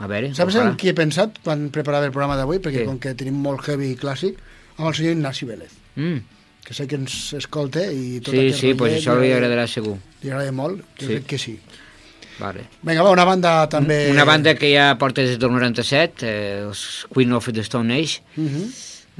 A 0.00 0.06
veure, 0.06 0.34
Saps 0.34 0.54
en 0.56 0.76
qui 0.76 0.88
he 0.90 0.94
pensat 0.94 1.38
quan 1.42 1.70
preparava 1.70 2.04
el 2.04 2.12
programa 2.12 2.36
d'avui? 2.36 2.58
Perquè 2.58 2.80
Qui? 2.80 2.84
com 2.84 2.98
que 2.98 3.14
tenim 3.14 3.34
molt 3.40 3.66
heavy 3.66 3.92
i 3.92 3.96
clàssic, 3.96 4.36
amb 4.76 4.88
el 4.88 4.94
senyor 4.94 5.12
Ignasi 5.16 5.46
Vélez, 5.46 5.70
Mm. 5.96 6.18
que 6.66 6.74
sé 6.74 6.86
que 6.86 6.96
ens 6.96 7.32
escolta 7.32 7.90
i 7.90 8.20
tot 8.20 8.34
Sí, 8.34 8.38
aquest 8.40 8.60
sí, 8.60 8.74
pues 8.74 8.92
rotllet 8.92 9.00
això 9.08 9.18
li- 9.18 9.32
agradarà 9.32 9.66
segur. 9.66 9.96
Li 10.22 10.28
agrada 10.30 10.52
molt? 10.52 10.82
Jo 11.00 11.06
Sí. 11.06 11.14
crec 11.14 11.24
que 11.26 11.38
sí. 11.38 11.58
Vale. 12.42 12.66
Vinga, 12.82 13.04
va, 13.06 13.10
una 13.14 13.24
banda 13.28 13.52
també... 13.70 14.08
Una 14.10 14.24
banda 14.26 14.56
que 14.58 14.72
ja 14.74 14.88
porta 14.98 15.22
des 15.22 15.38
del 15.38 15.52
97, 15.54 16.26
eh, 16.26 16.56
els 16.66 17.06
Queen 17.12 17.32
of 17.38 17.46
the 17.54 17.62
Stone 17.62 17.94
Age, 17.94 18.22
Uh 18.36 18.48
-huh. 18.48 18.66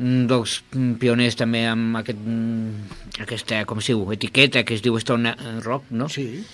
un 0.03 0.27
dels 0.27 0.63
pioners 0.99 1.37
també 1.37 1.67
amb 1.69 1.97
aquest, 2.01 2.19
aquesta, 3.21 3.65
com 3.69 3.79
es 3.79 3.87
diu, 3.87 4.07
etiqueta 4.13 4.65
que 4.65 4.75
es 4.75 4.83
diu 4.83 4.97
Stone 4.99 5.29
eh, 5.31 5.61
Rock, 5.63 5.85
no? 5.91 6.09
Sí. 6.09 6.45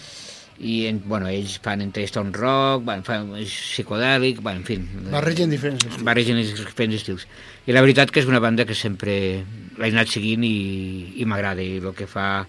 i 0.59 0.87
en, 0.89 1.01
bueno, 1.07 1.29
ells 1.29 1.61
fan 1.63 1.81
entre 1.81 2.03
stone 2.11 2.33
rock, 2.35 2.83
van, 2.85 3.05
fan 3.05 3.29
psicodèlic, 3.47 4.41
bueno, 4.43 4.59
en 4.59 4.65
fi. 4.67 4.77
Barregen 5.13 5.51
diferents 5.51 5.85
estils. 5.85 6.03
Barregen 6.03 6.37
diferents 6.37 6.97
estils. 6.97 7.29
I 7.69 7.73
la 7.77 7.81
veritat 7.81 8.11
que 8.11 8.19
és 8.19 8.27
una 8.27 8.41
banda 8.41 8.65
que 8.67 8.75
sempre 8.75 9.45
l'he 9.79 9.91
anat 9.93 10.09
seguint 10.11 10.43
i, 10.43 11.13
i 11.23 11.25
m'agrada, 11.25 11.63
i 11.63 11.77
el 11.79 11.95
que 11.95 12.09
fa 12.11 12.49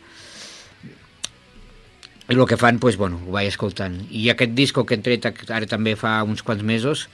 i 2.30 2.36
el 2.36 2.46
que 2.46 2.58
fan, 2.58 2.78
pues, 2.78 2.98
bueno, 2.98 3.20
ho 3.26 3.32
vaig 3.34 3.48
escoltant. 3.50 3.96
I 4.14 4.30
aquest 4.30 4.52
disco 4.54 4.86
que 4.86 4.94
hem 4.94 5.02
tret 5.06 5.26
ara 5.50 5.66
també 5.66 5.96
fa 5.98 6.20
uns 6.24 6.44
quants 6.46 6.62
mesos, 6.62 7.08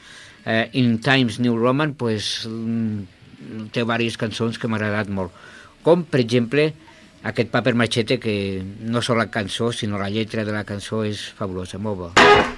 eh, 0.46 0.70
In 0.74 1.00
Times 1.00 1.40
New 1.40 1.56
Roman, 1.58 1.96
mm, 1.96 3.70
té 3.72 3.82
diverses 3.82 4.18
cançons 4.18 4.60
que 4.60 4.68
m'ha 4.68 4.76
agradat 4.76 5.08
molt. 5.08 5.32
Com, 5.84 6.04
per 6.04 6.20
exemple, 6.20 6.74
aquest 7.24 7.50
Paper 7.50 7.76
Machete, 7.76 8.20
que 8.20 8.64
no 8.82 9.02
sol 9.02 9.18
la 9.18 9.32
cançó, 9.32 9.72
sinó 9.72 9.98
la 9.98 10.10
lletra 10.10 10.44
de 10.44 10.52
la 10.52 10.64
cançó 10.64 11.04
és 11.06 11.32
fabulosa, 11.38 11.78
molt 11.78 11.98
bo. 11.98 12.55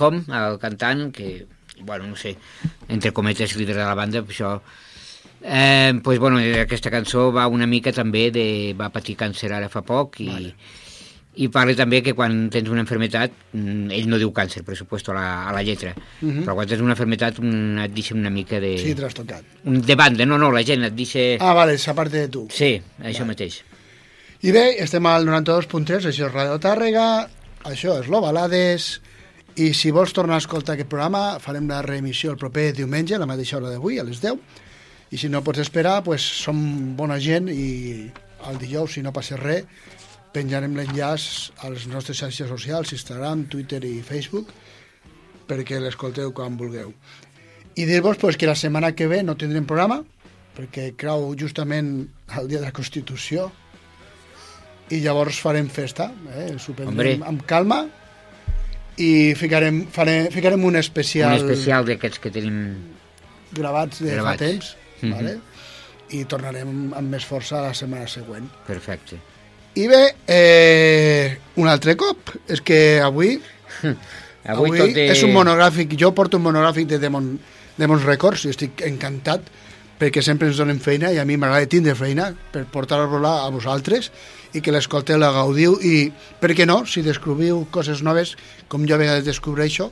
Home, 0.00 0.24
el 0.26 0.58
cantant, 0.58 1.10
que, 1.12 1.46
bueno, 1.82 2.06
no 2.06 2.16
sé, 2.16 2.36
entre 2.88 3.12
cometes, 3.12 3.56
líder 3.56 3.76
de 3.76 3.84
la 3.84 3.94
banda, 3.94 4.24
això... 4.26 4.60
Eh, 5.42 5.94
pues, 6.04 6.18
bueno, 6.18 6.38
aquesta 6.60 6.90
cançó 6.92 7.30
va 7.32 7.46
una 7.48 7.66
mica 7.66 7.94
també 7.96 8.28
de... 8.30 8.74
va 8.76 8.90
patir 8.92 9.16
càncer 9.16 9.48
ara 9.56 9.70
fa 9.72 9.80
poc 9.80 10.18
i, 10.20 10.26
vale. 10.28 10.50
i 11.40 11.48
parla 11.48 11.72
també 11.78 12.02
que 12.04 12.12
quan 12.12 12.50
tens 12.52 12.68
una 12.68 12.82
enfermetat, 12.84 13.32
mm, 13.56 13.88
ell 13.96 14.10
no 14.10 14.18
diu 14.20 14.34
càncer, 14.36 14.60
per 14.66 14.76
supuesto, 14.76 15.14
a 15.14 15.16
la, 15.16 15.26
a 15.48 15.54
la 15.56 15.62
lletra, 15.64 15.94
uh 15.96 16.28
-huh. 16.28 16.44
però 16.44 16.54
quan 16.58 16.68
tens 16.68 16.82
una 16.84 16.92
enfermetat 16.92 17.38
un, 17.38 17.78
et 17.78 17.92
deixa 17.94 18.14
una 18.14 18.30
mica 18.30 18.60
de... 18.60 18.76
Sí, 18.78 18.94
trastocat. 18.94 19.44
de 19.64 19.94
banda, 19.94 20.26
no, 20.26 20.36
no, 20.36 20.50
la 20.50 20.62
gent 20.62 20.84
et 20.84 20.94
deixa... 20.94 21.36
Ah, 21.40 21.54
vale, 21.54 21.78
s'aparte 21.78 22.16
de 22.16 22.28
tu. 22.28 22.46
Sí, 22.50 22.80
això 23.02 23.24
mateix. 23.24 23.62
I 24.42 24.52
bé, 24.52 24.76
estem 24.82 25.06
al 25.06 25.26
92.3, 25.26 26.06
això 26.08 26.26
és 26.26 26.32
Ràdio 26.32 26.58
Tàrrega, 26.58 27.28
això 27.64 28.00
és 28.00 28.08
l'Ovalades, 28.08 29.00
i 29.60 29.74
si 29.76 29.90
vols 29.92 30.14
tornar 30.16 30.38
a 30.38 30.40
escoltar 30.40 30.74
aquest 30.74 30.88
programa, 30.88 31.38
farem 31.42 31.66
la 31.68 31.82
reemissió 31.84 32.32
el 32.32 32.40
proper 32.40 32.70
diumenge, 32.72 33.16
a 33.16 33.20
la 33.20 33.28
mateixa 33.28 33.58
hora 33.58 33.72
d'avui, 33.74 33.98
a 34.00 34.06
les 34.06 34.22
10, 34.22 34.38
i 35.12 35.18
si 35.20 35.28
no 35.28 35.42
pots 35.44 35.60
esperar, 35.60 35.98
pues, 36.06 36.24
som 36.44 36.56
bona 36.96 37.18
gent 37.20 37.50
i 37.52 38.08
el 38.48 38.60
dijous, 38.62 38.94
si 38.96 39.04
no 39.04 39.12
passa 39.12 39.36
res, 39.36 39.68
penjarem 40.32 40.78
l'enllaç 40.78 41.50
a 41.60 41.72
les 41.74 41.88
nostres 41.90 42.22
xarxes 42.22 42.48
socials, 42.48 42.94
Instagram, 42.96 43.44
Twitter 43.52 43.82
i 43.84 43.98
Facebook, 44.06 44.54
perquè 45.50 45.82
l'escolteu 45.82 46.32
quan 46.32 46.56
vulgueu. 46.56 46.94
I 47.76 47.84
dir-vos 47.84 48.16
pues, 48.22 48.38
que 48.40 48.48
la 48.48 48.56
setmana 48.56 48.94
que 48.96 49.10
ve 49.10 49.20
no 49.26 49.36
tindrem 49.36 49.66
programa, 49.68 50.00
perquè 50.56 50.92
creu 50.96 51.34
justament 51.38 52.06
el 52.38 52.48
dia 52.48 52.62
de 52.62 52.70
la 52.70 52.76
Constitució, 52.76 53.50
i 54.90 55.04
llavors 55.04 55.38
farem 55.42 55.68
festa, 55.70 56.08
eh? 56.32 56.54
prendrem 56.56 57.20
Hombre. 57.20 57.26
amb 57.28 57.44
calma 57.46 57.84
i 59.00 59.34
ficarem, 59.38 59.82
farem, 59.92 60.28
ficarem 60.32 60.64
un 60.68 60.76
especial... 60.76 61.38
Un 61.40 61.50
especial 61.50 61.86
d'aquests 61.88 62.20
que 62.20 62.30
tenim 62.34 62.58
gravats 63.56 64.02
de 64.04 64.12
Gravats. 64.14 64.38
fa 64.38 64.46
temps, 64.46 64.76
Mhm. 65.00 65.12
vale? 65.16 65.38
i 66.10 66.24
tornarem 66.26 66.90
amb 66.98 67.06
més 67.14 67.24
força 67.24 67.60
la 67.62 67.72
setmana 67.72 68.08
següent. 68.10 68.48
Perfecte. 68.66 69.16
I 69.78 69.84
bé, 69.86 70.00
eh, 70.26 71.38
un 71.62 71.68
altre 71.70 71.94
cop, 71.96 72.32
és 72.50 72.60
que 72.60 73.00
avui, 73.00 73.36
Avui, 74.44 74.76
tot 74.78 74.90
de... 74.96 75.04
és 75.12 75.22
un 75.22 75.30
monogràfic, 75.32 75.94
jo 76.00 76.10
porto 76.16 76.36
un 76.40 76.42
monogràfic 76.48 76.88
de 76.90 76.98
Demon, 76.98 77.38
Demons 77.78 78.02
Records 78.08 78.44
i 78.44 78.50
estic 78.50 78.82
encantat 78.88 79.46
perquè 80.00 80.22
sempre 80.24 80.48
ens 80.48 80.56
donen 80.56 80.80
feina 80.80 81.10
i 81.12 81.18
a 81.20 81.26
mi 81.28 81.36
m'agrada 81.36 81.68
tindre 81.68 81.94
feina 81.98 82.30
per 82.52 82.64
portar-lo 82.72 83.20
a 83.28 83.50
vosaltres 83.52 84.08
i 84.56 84.62
que 84.64 84.72
l'escolteu, 84.72 85.20
la 85.20 85.30
gaudiu 85.34 85.76
i, 85.84 86.08
per 86.40 86.54
què 86.56 86.64
no, 86.66 86.80
si 86.88 87.04
descobriu 87.04 87.66
coses 87.70 88.00
noves, 88.02 88.34
com 88.72 88.86
jo 88.88 88.96
a 88.96 89.00
vegades 89.02 89.28
descobreixo, 89.28 89.90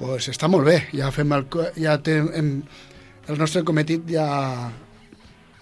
pues 0.00 0.30
està 0.32 0.48
molt 0.50 0.66
bé, 0.66 0.78
ja 0.96 1.12
fem 1.14 1.36
el, 1.36 1.44
ja 1.76 1.98
té, 2.02 2.16
hem, 2.40 2.56
el 3.28 3.38
nostre 3.38 3.62
cometit 3.68 4.08
ja, 4.10 4.26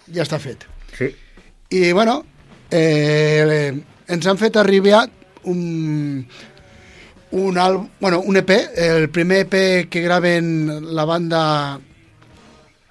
ja 0.09 0.25
està 0.25 0.39
fet. 0.41 0.65
Sí. 0.97 1.11
I, 1.73 1.91
bueno, 1.93 2.21
eh, 2.71 3.73
ens 4.09 4.27
han 4.31 4.41
fet 4.41 4.57
arribar 4.61 5.05
un, 5.51 6.25
un, 7.33 7.59
àlbum, 7.59 7.89
bueno, 8.01 8.21
un 8.21 8.39
EP, 8.39 8.51
el 8.77 9.09
primer 9.11 9.47
EP 9.47 9.89
que 9.91 10.03
graven 10.05 10.95
la 10.95 11.05
banda 11.09 11.43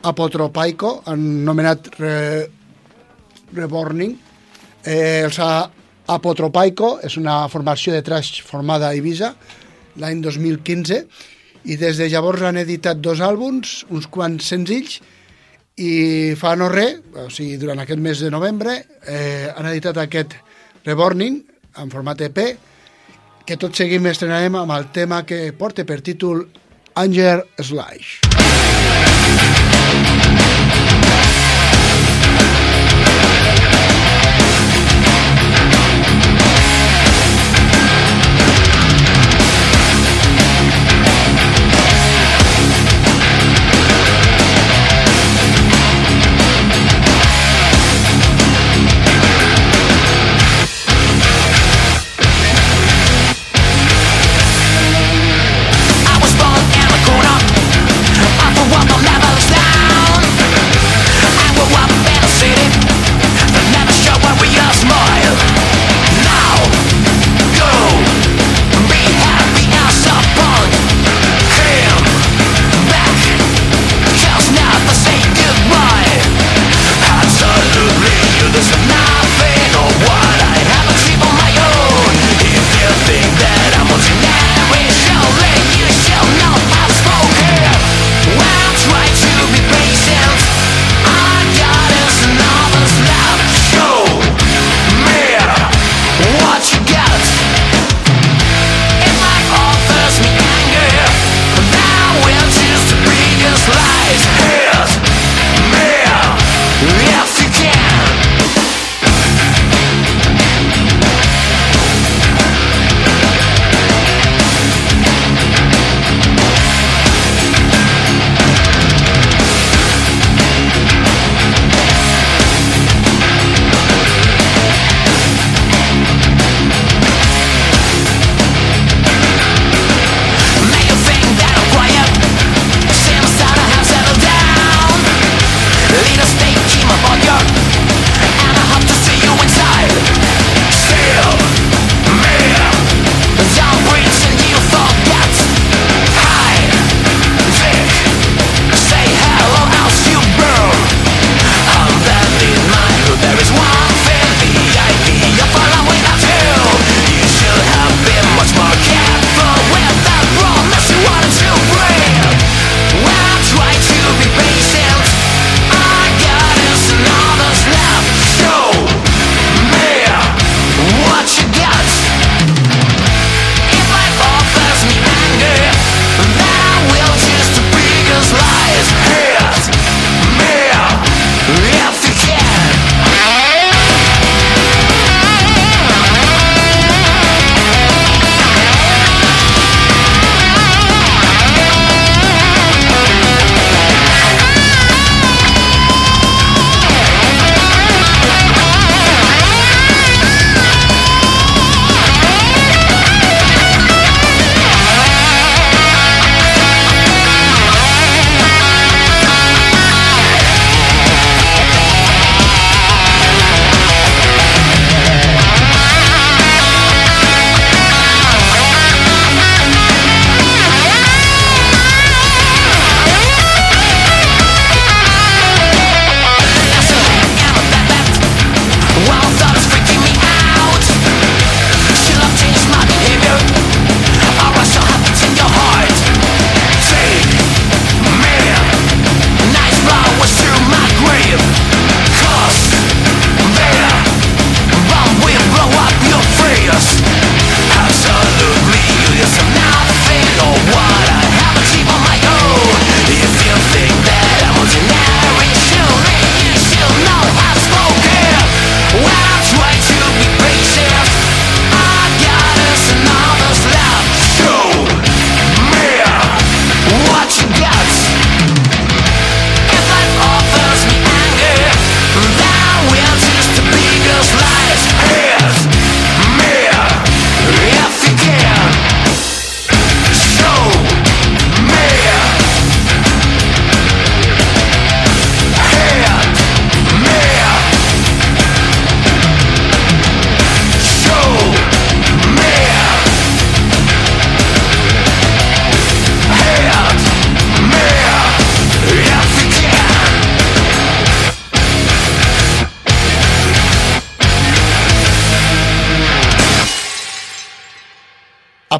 Apotropaico, 0.04 1.02
anomenat 1.06 1.92
Re, 2.00 2.16
Reborning. 3.54 4.18
Eh, 4.84 5.24
els 5.26 5.40
Apotropaico 6.12 6.96
és 7.06 7.18
una 7.22 7.46
formació 7.50 7.94
de 7.94 8.02
trash 8.04 8.42
formada 8.44 8.90
a 8.90 8.98
Ibiza 8.98 9.36
l'any 10.02 10.22
2015 10.24 11.02
i 11.70 11.78
des 11.78 12.00
de 12.00 12.08
llavors 12.10 12.42
han 12.48 12.58
editat 12.62 13.02
dos 13.04 13.22
àlbums, 13.22 13.82
uns 13.94 14.08
quants 14.10 14.48
senzills 14.54 15.00
i 15.82 16.34
fa 16.38 16.56
no 16.58 16.70
res, 16.72 17.00
o 17.16 17.30
sigui, 17.30 17.58
durant 17.62 17.80
aquest 17.82 18.02
mes 18.02 18.20
de 18.22 18.32
novembre, 18.34 18.76
eh, 19.06 19.50
han 19.56 19.70
editat 19.72 20.02
aquest 20.02 20.36
Reborning 20.86 21.40
en 21.78 21.94
format 21.94 22.22
EP, 22.26 22.40
que 23.46 23.58
tot 23.58 23.78
seguim 23.78 24.06
estrenarem 24.10 24.58
amb 24.58 24.74
el 24.76 24.90
tema 24.94 25.24
que 25.26 25.44
porta 25.58 25.86
per 25.86 26.02
títol 26.02 26.48
Anger 26.96 27.46
Slash. 27.62 29.20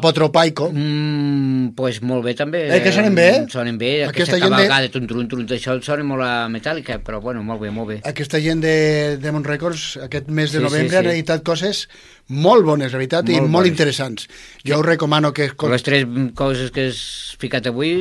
Apotropaico. 0.02 0.66
Mm, 0.74 1.68
pues 1.78 2.00
molt 2.02 2.24
bé 2.26 2.34
també. 2.34 2.64
Eh, 2.74 2.80
que 2.82 2.90
sonen 2.92 3.14
bé? 3.14 3.28
Sonen 3.52 3.78
bé. 3.78 3.92
Aquesta 4.08 4.34
Aquesta, 4.34 4.38
gent 4.40 4.50
de- 4.50 4.66
cavalcada, 4.66 4.80
de... 4.82 4.88
tun, 4.90 5.28
tun, 5.30 5.46
això 5.54 5.76
sona 5.86 6.02
molt 6.04 6.26
a 6.26 6.32
metàl·lica, 6.50 6.98
però 7.06 7.20
bueno, 7.22 7.44
molt 7.46 7.62
bé, 7.62 7.70
molt 7.70 7.88
bé. 7.92 8.00
Aquesta 8.10 8.40
gent 8.42 8.60
de 8.64 9.16
Demon 9.22 9.46
Records 9.46 9.96
aquest 10.02 10.28
mes 10.28 10.50
de 10.50 10.58
Sí, 10.58 10.64
novembre 10.64 10.90
sí, 10.90 10.96
han 10.98 11.10
sí. 11.10 11.14
editat 11.20 11.44
coses 11.46 11.84
molt 12.28 12.64
bones, 12.66 12.90
la 12.92 12.98
veritat, 12.98 13.28
i 13.30 13.38
Molt 13.38 13.46
molt 13.48 13.62
bones. 13.62 13.70
interessants. 13.76 14.26
Jo 14.66 14.80
us 14.82 14.86
recomano 14.86 15.32
que... 15.32 15.50
Les 15.70 15.82
tres 15.86 16.06
coses 16.34 16.70
que 16.74 16.88
has 16.90 17.02
ficat 17.38 17.66
avui... 17.70 17.94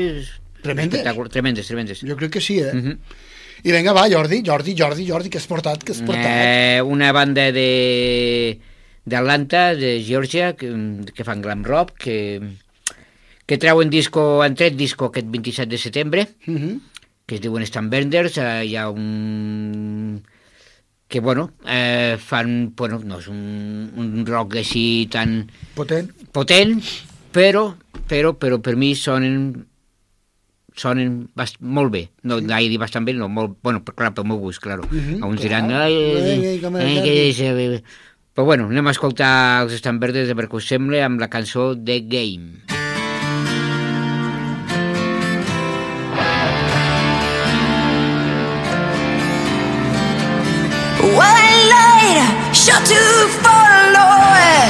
Tremendes. 0.61 1.01
Tremendes, 1.33 1.67
tremendes. 1.67 2.01
Jo 2.05 2.15
crec 2.17 2.33
que 2.37 2.41
sí, 2.41 2.59
eh? 2.61 2.73
Mhm. 2.73 2.97
I 3.63 3.71
vinga, 3.75 3.93
va, 3.93 4.07
Jordi, 4.09 4.41
Jordi, 4.45 4.73
Jordi, 4.77 5.05
Jordi, 5.05 5.29
que 5.29 5.37
has 5.37 5.45
portat, 5.45 5.83
que 5.85 5.93
has 5.93 6.01
portat? 6.01 6.25
Eh, 6.25 6.81
una 6.81 7.11
banda 7.13 7.51
de 7.53 8.59
d'Atlanta, 9.05 9.73
de 9.75 10.03
Georgia, 10.05 10.53
que, 10.55 10.69
que 11.13 11.23
fan 11.25 11.41
glam 11.41 11.63
rock, 11.65 11.95
que, 11.97 12.17
que 13.45 13.57
treuen 13.57 13.89
disco, 13.89 14.41
han 14.43 14.55
tret 14.55 14.75
disco 14.77 15.09
aquest 15.09 15.27
27 15.27 15.69
de 15.69 15.77
setembre, 15.77 16.27
Mhm. 16.45 16.79
que 17.25 17.35
es 17.35 17.41
diuen 17.41 17.63
Stan 17.63 17.89
Benders, 17.89 18.37
eh, 18.37 18.65
hi 18.65 18.75
ha 18.75 18.89
un 18.89 20.21
que 21.07 21.19
bueno, 21.19 21.51
eh, 21.67 22.15
fan, 22.17 22.71
bueno, 22.75 23.01
no 23.03 23.17
és 23.19 23.27
un, 23.27 23.91
un 23.99 24.25
rock 24.25 24.55
així 24.61 25.07
tan 25.11 25.49
Potent. 25.75 26.07
potent, 26.31 26.79
però, 27.33 27.75
però, 28.07 28.31
però 28.39 28.61
per 28.63 28.77
mi 28.79 28.93
sonen 28.95 29.65
sonen 30.73 31.27
bast 31.35 31.57
molt 31.59 31.91
bé. 31.91 32.05
No, 32.23 32.37
mm. 32.39 32.47
dir 32.71 32.77
bastant 32.79 33.03
bé, 33.05 33.11
no, 33.13 33.27
molt, 33.27 33.57
bueno, 33.61 33.83
clar, 33.83 34.13
pel 34.15 34.23
meu 34.25 34.37
gust, 34.39 34.61
claro. 34.63 34.85
Mhm, 34.89 35.19
Alguns 35.21 35.41
clar. 35.41 35.49
diran, 35.67 35.71
ai, 35.81 35.93
Ei, 35.93 36.15
ai, 36.15 36.45
ei, 36.53 36.59
com 36.61 36.75
ai, 36.79 36.85
el 36.95 37.03
que 37.03 37.11
Jordi. 37.11 37.27
és, 37.27 37.39
eh, 37.41 37.83
però 38.33 38.45
bueno, 38.45 38.67
anem 38.71 38.87
a 38.87 38.93
escoltar 38.95 39.31
els 39.63 39.73
Estan 39.75 39.99
Verdes 39.99 40.29
de 40.29 40.35
us 40.55 40.67
sembla 40.67 41.03
amb 41.05 41.19
la 41.19 41.27
cançó 41.27 41.73
The 41.75 41.99
Game. 42.07 42.63
Well, 51.01 51.35
I 51.35 51.55
lied, 51.73 52.55
shot 52.55 52.85
to 52.87 53.01
follow 53.43 53.61
Uptight, 53.91 54.60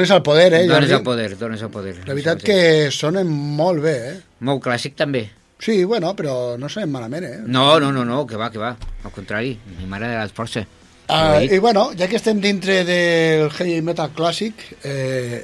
Dones 0.00 0.10
el 0.12 0.22
poder, 0.22 0.54
eh, 0.54 0.66
Dones 0.66 0.90
el 0.90 1.02
poder, 1.02 1.36
dones 1.36 1.60
el 1.60 1.68
poder. 1.68 1.98
La 2.08 2.14
veritat 2.14 2.40
que 2.40 2.88
sonen 2.90 3.28
molt 3.28 3.82
bé, 3.84 3.92
eh? 4.08 4.14
Molt 4.48 4.62
clàssic 4.64 4.94
també. 4.96 5.26
Sí, 5.60 5.84
bueno, 5.84 6.14
però 6.16 6.56
no 6.56 6.70
sonen 6.72 6.88
malament, 6.88 7.26
eh? 7.28 7.40
No, 7.44 7.78
no, 7.78 7.90
no, 7.92 8.06
no, 8.08 8.22
que 8.26 8.38
va, 8.40 8.48
que 8.50 8.56
va. 8.56 8.70
Al 9.04 9.12
contrari, 9.12 9.58
mi 9.76 9.88
m'agrada 9.90 10.22
força. 10.32 10.62
Uh, 11.10 11.42
I 11.44 11.58
bueno, 11.58 11.90
ja 11.98 12.08
que 12.08 12.16
estem 12.16 12.40
dintre 12.40 12.78
del 12.88 13.50
heavy 13.50 13.82
metal 13.84 14.14
clàssic, 14.16 14.64
eh, 14.88 15.42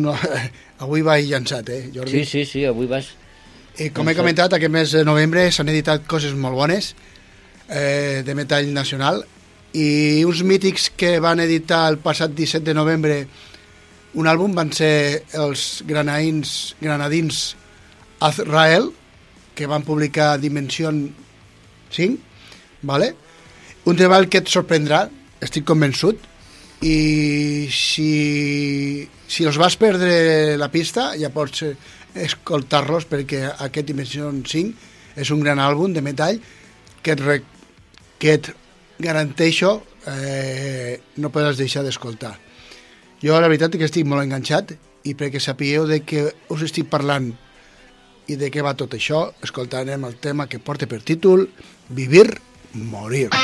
no, 0.00 0.16
avui 0.86 1.04
vaig 1.04 1.28
llançat, 1.28 1.68
eh, 1.68 1.90
Jordi? 1.92 2.22
Sí, 2.22 2.24
sí, 2.24 2.46
sí, 2.48 2.64
avui 2.64 2.88
vas... 2.88 3.12
I 3.84 3.90
com 3.92 4.08
he 4.08 4.16
comentat, 4.16 4.56
aquest 4.56 4.72
mes 4.72 4.96
de 4.96 5.04
novembre 5.04 5.44
s'han 5.52 5.68
editat 5.74 6.08
coses 6.08 6.32
molt 6.32 6.56
bones 6.56 6.94
eh, 7.68 8.24
de 8.24 8.38
metall 8.38 8.72
nacional 8.72 9.20
i 9.76 10.24
uns 10.24 10.40
mítics 10.40 10.88
que 10.96 11.18
van 11.20 11.44
editar 11.44 11.84
el 11.92 12.00
passat 12.00 12.32
17 12.32 12.64
de 12.64 12.78
novembre 12.80 13.20
un 14.14 14.26
àlbum 14.26 14.54
van 14.56 14.72
ser 14.74 15.22
els 15.38 15.82
granadins, 15.86 16.74
granadins 16.80 17.54
Azrael, 18.20 18.90
que 19.54 19.68
van 19.70 19.84
publicar 19.86 20.38
Dimension 20.40 21.02
5, 21.90 22.18
¿vale? 22.82 23.14
un 23.84 23.96
treball 23.96 24.28
que 24.28 24.42
et 24.42 24.50
sorprendrà, 24.50 25.06
estic 25.40 25.64
convençut, 25.68 26.20
i 26.80 27.68
si, 27.72 29.06
si 29.28 29.44
els 29.44 29.58
vas 29.60 29.76
perdre 29.76 30.56
la 30.56 30.70
pista 30.72 31.10
ja 31.20 31.28
pots 31.32 31.66
eh, 31.66 31.74
escoltar-los 32.24 33.04
perquè 33.10 33.42
aquest 33.66 33.90
Dimension 33.90 34.40
5 34.48 35.20
és 35.20 35.32
un 35.34 35.44
gran 35.44 35.60
àlbum 35.60 35.92
de 35.92 36.00
metall 36.04 36.40
que 37.04 37.12
et, 37.12 37.20
re, 37.20 37.40
que 38.20 38.36
et 38.38 38.48
garanteixo 39.00 39.74
eh, 40.08 40.96
no 41.20 41.32
podràs 41.32 41.60
deixar 41.60 41.84
d'escoltar. 41.84 42.32
Jo 43.20 43.36
la 43.36 43.50
veritat 43.52 43.74
és 43.76 43.80
que 43.80 43.88
estic 43.90 44.06
molt 44.08 44.24
enganxat 44.24 44.70
i 45.04 45.12
perquè 45.12 45.36
sapigueu 45.44 45.84
de 45.88 45.98
què 46.08 46.20
us 46.54 46.62
estic 46.64 46.86
parlant 46.88 47.26
i 48.32 48.34
de 48.40 48.48
què 48.52 48.60
va 48.64 48.72
tot 48.78 48.94
això, 48.96 49.18
escoltarem 49.44 50.04
el 50.08 50.16
tema 50.24 50.48
que 50.48 50.62
porta 50.62 50.88
per 50.88 51.02
títol 51.04 51.48
Vivir, 51.90 52.40
morir. 52.72 53.28
Fui 53.34 53.40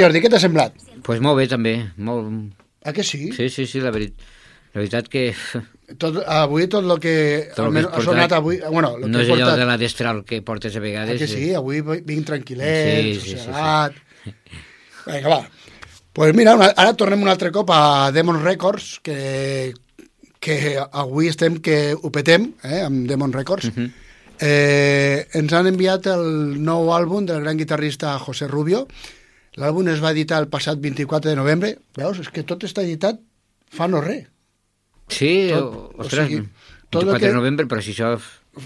Jordi, 0.00 0.20
què 0.24 0.30
t'ha 0.32 0.40
semblat? 0.42 0.74
pues 1.04 1.20
molt 1.24 1.38
bé, 1.40 1.46
també. 1.48 1.74
Molt... 1.96 2.30
Ah, 2.84 2.92
que 2.96 3.04
sí? 3.04 3.30
Sí, 3.36 3.48
sí, 3.52 3.66
sí, 3.66 3.80
la, 3.80 3.90
veri... 3.92 4.10
la 4.74 4.80
veritat 4.82 5.08
que 5.12 5.30
Tot, 5.98 6.20
avui 6.30 6.68
tot 6.70 6.84
el 6.86 7.00
que, 7.02 7.14
Tot 7.50 7.56
que 7.56 7.62
almenys 7.66 7.88
has 7.90 7.96
ha 7.98 8.04
sonat 8.06 8.32
avui... 8.36 8.60
Bueno, 8.70 8.92
el 9.00 9.08
no 9.10 9.18
que 9.18 9.24
és 9.24 9.30
allò 9.34 9.46
portat... 9.48 9.58
de 9.58 9.64
la 9.66 9.78
destral 9.80 10.20
que 10.24 10.38
portes 10.46 10.76
a 10.76 10.78
Ah, 10.78 10.82
vegades. 10.84 11.18
que 11.18 11.26
sí, 11.26 11.48
avui 11.58 11.80
vinc 11.82 12.26
tranquil·let, 12.28 13.00
Sí, 13.02 13.14
sí, 13.14 13.30
sí, 13.30 13.36
sossegat... 13.38 13.96
Vinga, 15.06 15.28
va. 15.32 15.40
pues 16.12 16.34
mira, 16.36 16.54
una, 16.54 16.68
ara 16.76 16.92
tornem 16.94 17.22
un 17.24 17.28
altre 17.32 17.50
cop 17.50 17.70
a 17.74 18.12
Demon 18.12 18.38
Records, 18.44 19.00
que, 19.02 19.72
que 20.38 20.76
avui 20.92 21.28
estem 21.32 21.56
que 21.64 21.94
ho 21.96 22.10
petem, 22.14 22.52
eh, 22.62 22.82
amb 22.86 23.08
Demon 23.10 23.32
Records. 23.34 23.72
Mhm. 23.74 23.90
eh, 24.40 25.26
ens 25.36 25.52
han 25.52 25.66
enviat 25.68 26.06
el 26.12 26.22
nou 26.64 26.92
àlbum 26.96 27.26
del 27.28 27.42
gran 27.42 27.58
guitarrista 27.58 28.14
José 28.18 28.46
Rubio. 28.48 28.86
L'àlbum 29.58 29.88
es 29.90 29.98
va 30.02 30.12
editar 30.14 30.38
el 30.42 30.48
passat 30.48 30.78
24 30.78 31.30
de 31.30 31.36
novembre. 31.36 31.72
Veus? 31.98 32.20
És 32.22 32.28
que 32.30 32.44
tot 32.46 32.62
està 32.68 32.84
editat 32.86 33.18
fa 33.70 33.88
no 33.90 34.00
res. 34.04 34.26
Sí, 35.10 35.48
Tot, 35.50 35.64
o, 35.74 35.80
o 35.96 36.04
ostres, 36.04 36.28
sigui, 36.28 36.44
tot 36.90 37.02
el 37.02 37.08
24 37.10 37.18
que- 37.20 37.26
de 37.32 37.34
novembre, 37.40 37.66
però 37.66 37.82
si 37.82 37.94
això 37.96 38.12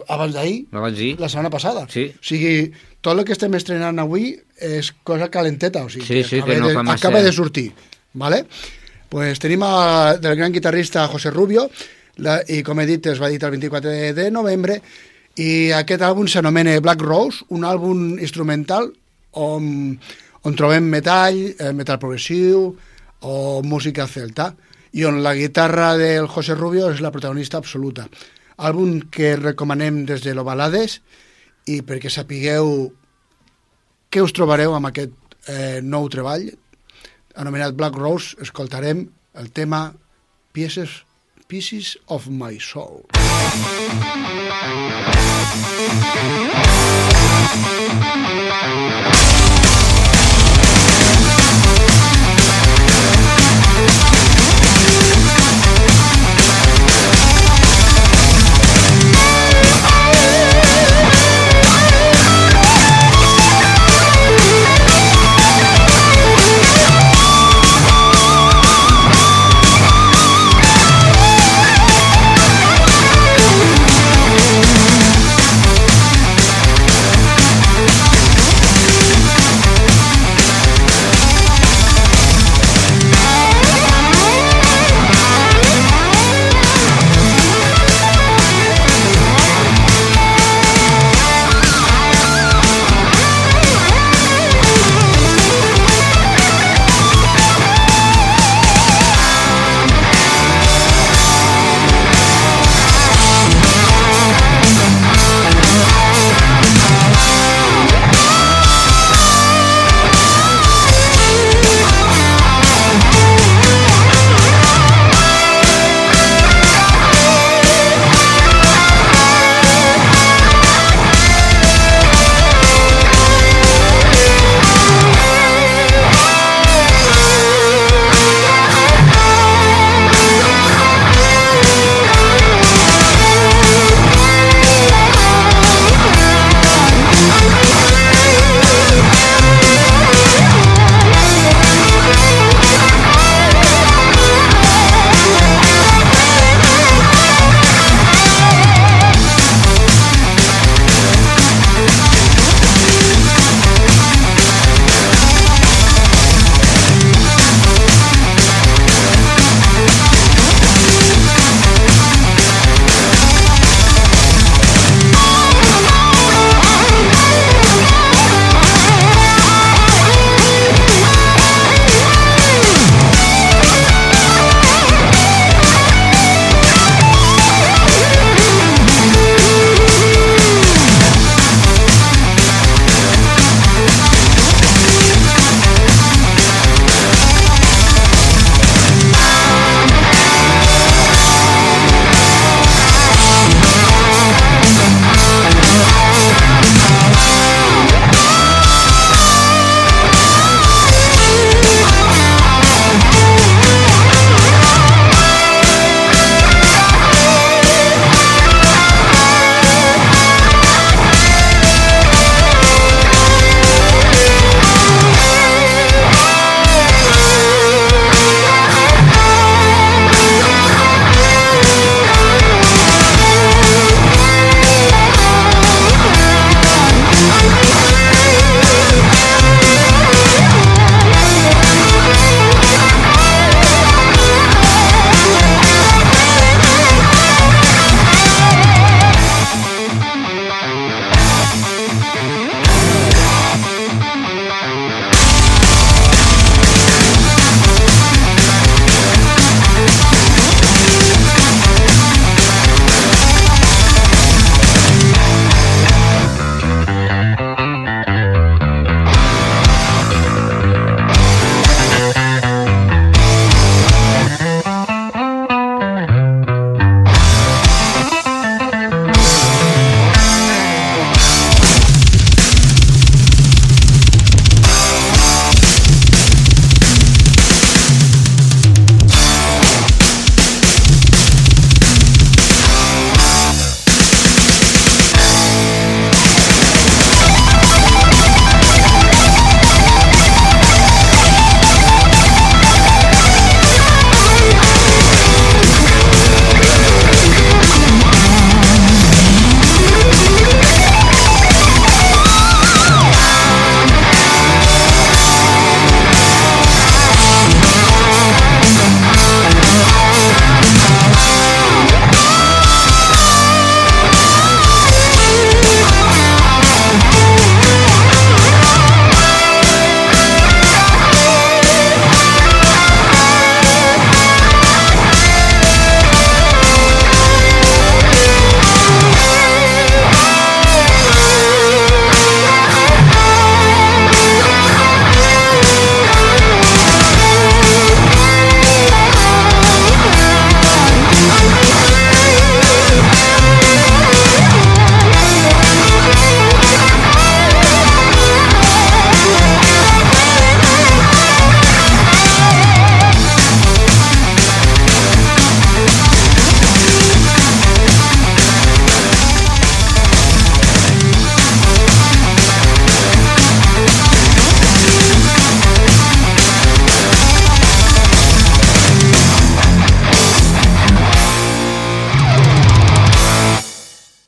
Abans 0.09 0.33
d'ahir, 0.33 0.63
abans 0.73 0.97
dir... 0.97 1.11
la 1.21 1.29
setmana 1.29 1.51
passada. 1.53 1.83
Sí. 1.93 2.07
O 2.17 2.23
sigui, 2.25 2.73
tot 3.05 3.19
el 3.19 3.25
que 3.29 3.35
estem 3.37 3.53
estrenant 3.55 3.99
avui 4.01 4.31
és 4.65 4.89
cosa 5.05 5.29
calenteta, 5.31 5.83
o 5.85 5.91
sigui, 5.93 6.07
Sí, 6.09 6.23
sí, 6.25 6.41
que 6.43 6.57
no 6.57 6.69
de, 6.69 6.75
massa- 6.81 6.95
acaba 7.09 7.21
de 7.23 7.33
sortir, 7.37 7.73
¿vale? 8.15 8.47
Pues 9.13 9.39
tenim 9.39 9.63
a, 9.63 10.17
del 10.17 10.37
gran 10.37 10.53
guitarrista 10.57 11.07
José 11.09 11.31
Rubio, 11.31 11.71
la, 12.17 12.39
i 12.49 12.63
com 12.65 12.81
he 12.81 12.87
dit 12.89 13.07
es 13.13 13.21
va 13.21 13.29
editar 13.29 13.51
el 13.53 13.59
24 13.59 13.91
de, 13.93 14.13
de 14.17 14.31
novembre 14.33 14.81
i 15.37 15.71
aquest 15.77 16.01
àlbum 16.09 16.27
s'anomena 16.33 16.79
Black 16.81 17.03
Rose, 17.05 17.45
un 17.53 17.65
àlbum 17.69 18.17
instrumental 18.25 18.89
on, 19.33 19.99
on 20.45 20.57
trobem 20.57 20.85
metall, 20.85 21.41
eh, 21.59 21.73
metal 21.73 21.99
progressiu 21.99 22.77
o 23.25 23.63
música 23.65 24.07
celta, 24.07 24.55
i 24.93 25.05
on 25.05 25.23
la 25.25 25.35
guitarra 25.35 25.97
del 25.99 26.29
José 26.29 26.55
Rubio 26.55 26.91
és 26.93 27.01
la 27.01 27.11
protagonista 27.11 27.59
absoluta. 27.59 28.07
Àlbum 28.57 29.11
que 29.11 29.35
recomanem 29.37 30.05
des 30.07 30.23
de 30.23 30.35
l'Ovalades 30.35 31.01
i 31.67 31.81
perquè 31.83 32.13
sapigueu 32.13 32.93
què 34.13 34.23
us 34.23 34.33
trobareu 34.37 34.77
amb 34.77 34.93
aquest 34.93 35.17
eh, 35.49 35.81
nou 35.83 36.07
treball 36.13 36.47
anomenat 37.35 37.75
Black 37.75 37.97
Rose, 37.99 38.37
escoltarem 38.41 39.09
el 39.35 39.51
tema 39.51 39.95
Pieces, 40.53 41.03
Pieces 41.49 41.99
of 42.07 42.29
My 42.29 42.61
Soul. 42.61 43.03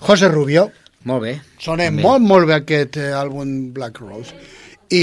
José 0.06 0.28
Rubio. 0.30 0.68
Molt 1.10 1.24
bé. 1.24 1.32
Sona 1.58 1.88
També. 1.88 2.02
molt, 2.04 2.22
molt 2.22 2.46
bé 2.46 2.54
aquest 2.60 2.96
eh, 3.02 3.10
àlbum 3.10 3.72
Black 3.74 3.98
Rose. 3.98 4.34
I 4.94 5.02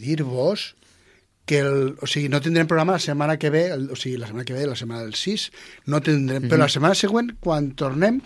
dir-vos 0.00 0.70
que 1.44 1.58
el, 1.60 1.92
o 2.00 2.08
sigui, 2.08 2.30
no 2.32 2.40
tindrem 2.40 2.70
programa 2.70 2.96
la 2.96 3.02
setmana 3.04 3.36
que 3.36 3.50
ve, 3.52 3.66
el, 3.74 3.90
o 3.92 3.98
sigui, 4.00 4.16
la 4.16 4.30
setmana 4.30 4.46
que 4.48 4.56
ve, 4.56 4.64
la 4.64 4.78
setmana 4.78 5.04
del 5.04 5.12
6, 5.18 5.44
no 5.92 6.00
tindrem, 6.00 6.48
però 6.48 6.62
la 6.64 6.70
setmana 6.72 6.96
següent, 6.96 7.34
quan 7.42 7.74
tornem, 7.76 8.22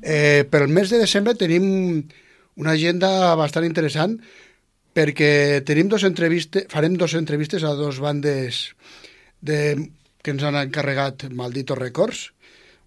eh, 0.00 0.48
pel 0.48 0.68
mes 0.72 0.88
de 0.88 1.02
desembre 1.04 1.36
tenim 1.36 1.68
una 2.56 2.72
agenda 2.72 3.34
bastant 3.36 3.68
interessant 3.68 4.16
perquè 4.96 5.60
tenim 5.68 5.92
dos 5.92 6.08
entrevistes, 6.08 6.64
farem 6.72 6.96
dos 6.96 7.12
entrevistes 7.18 7.64
a 7.64 7.76
dos 7.76 8.00
bandes 8.00 8.70
de, 9.44 9.76
que 10.24 10.32
ens 10.32 10.48
han 10.48 10.56
encarregat 10.64 11.28
Maldito 11.36 11.76
Records, 11.76 12.30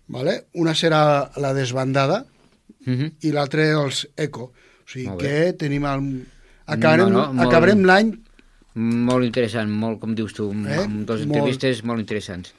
vale? 0.07 0.45
una 0.53 0.73
serà 0.73 1.31
la 1.37 1.53
desbandada 1.53 2.25
Mhm. 2.85 3.11
i 3.21 3.31
l'altre 3.31 3.69
els 3.71 4.09
Eco. 4.17 4.51
O 4.83 4.87
sigui 4.87 5.07
Molt 5.07 5.21
que 5.21 5.53
tenim 5.53 5.85
el... 5.85 6.25
Acabarem, 6.65 7.09
No, 7.09 7.27
no, 7.27 7.33
molt- 7.33 7.47
acabarem 7.47 7.83
l'any 7.85 8.19
Molt 8.75 9.23
interessant, 9.23 9.69
molt, 9.69 9.99
com 10.01 10.15
dius 10.15 10.33
tu, 10.33 10.47
Eh? 10.51 10.79
amb 10.81 11.05
dos 11.05 11.19
Molt. 11.21 11.29
entrevistes 11.35 11.83
molt 11.83 11.99
interessants. 11.99 12.53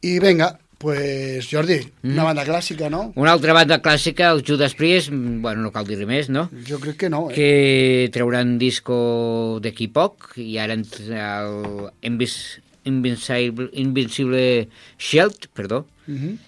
i 0.00 0.18
venga, 0.18 0.58
pues 0.78 1.46
Jordi, 1.50 1.80
Mm. 2.02 2.12
una 2.12 2.24
banda 2.24 2.44
clàssica, 2.46 2.88
no? 2.88 3.12
Una 3.16 3.32
altra 3.32 3.52
banda 3.52 3.82
clàssica, 3.82 4.30
els 4.32 4.44
Judas 4.48 4.74
Priest, 4.74 5.10
bueno, 5.10 5.60
no 5.60 5.70
cal 5.70 5.86
dir 5.86 6.06
més, 6.06 6.30
no? 6.30 6.48
Jo 6.66 6.78
crec 6.80 6.96
que 6.96 7.10
no, 7.10 7.30
eh? 7.30 7.34
Que 7.34 8.10
trauran 8.12 8.58
disco 8.58 9.58
d'aquí 9.60 9.88
poc, 9.88 10.32
i 10.38 10.56
ara 10.56 10.72
el 10.74 11.90
Invis, 12.00 12.60
Invincible, 12.84 13.68
Invincible 13.74 14.68
Shield, 14.98 15.48
perdó. 15.52 15.86
Mhm. 16.06 16.38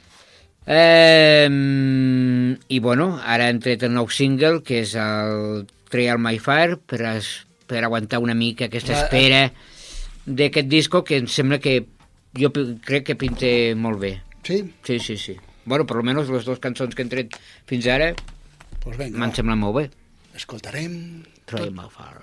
Eh, 0.72 1.48
I 2.68 2.78
bueno, 2.78 3.18
ara 3.26 3.48
han 3.50 3.58
tret 3.58 3.82
el 3.82 3.94
nou 3.96 4.06
single, 4.14 4.60
que 4.62 4.84
és 4.84 4.92
el 4.94 5.64
Trial 5.90 6.20
My 6.22 6.38
Fire, 6.38 6.76
per, 6.78 7.00
es, 7.16 7.30
per 7.66 7.82
aguantar 7.82 8.20
una 8.22 8.36
mica 8.38 8.68
aquesta 8.68 8.94
Ah, 8.94 9.00
espera 9.02 9.40
d'aquest 10.26 10.68
disco, 10.70 11.02
que 11.02 11.18
em 11.18 11.26
sembla 11.26 11.58
que 11.58 11.80
jo 12.38 12.52
crec 12.86 13.08
que 13.08 13.16
pinta 13.18 13.50
molt 13.74 13.98
bé. 13.98 14.12
Sí? 14.46 14.62
Sí, 14.86 15.00
sí, 15.02 15.16
sí. 15.18 15.34
Bueno, 15.64 15.88
per 15.90 15.98
almenys 15.98 16.30
les 16.30 16.46
dues 16.46 16.62
cançons 16.62 16.94
que 16.94 17.02
han 17.02 17.10
tret 17.12 17.34
fins 17.68 17.86
ara 17.90 18.12
Pues 18.80 18.96
venga, 18.96 19.18
m'han 19.18 19.34
semblat 19.36 19.58
molt 19.58 19.76
bé. 19.76 19.88
escoltarem... 20.38 21.24
Trial 21.50 21.72
My 21.74 21.88
Fire. 21.90 22.19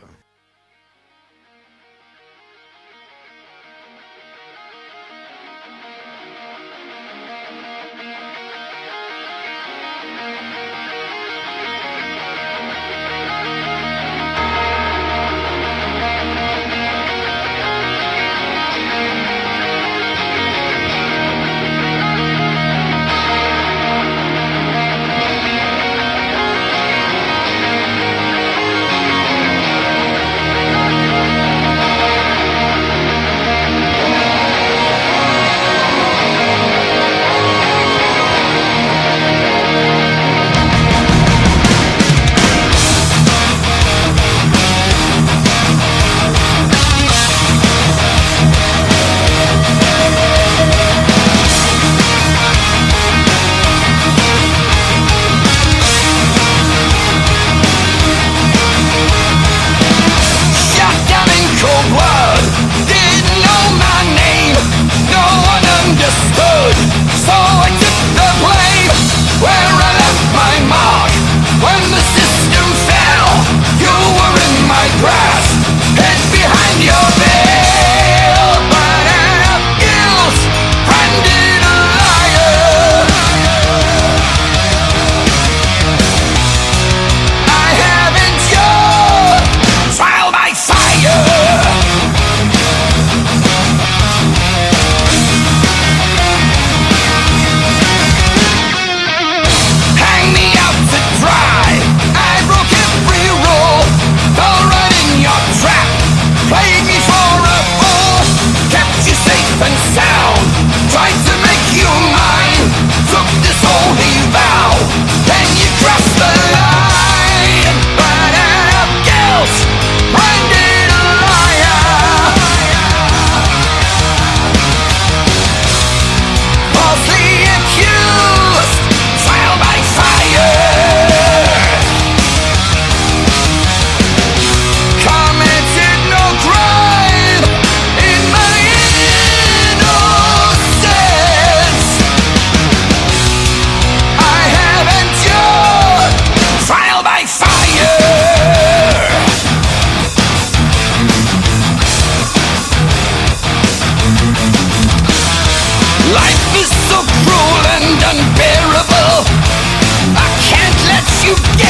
you 161.28 161.36
get 161.58 161.67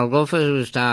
el 0.00 0.10
Rolf 0.10 0.32
Halgoff 0.34 0.62
està, 0.64 0.84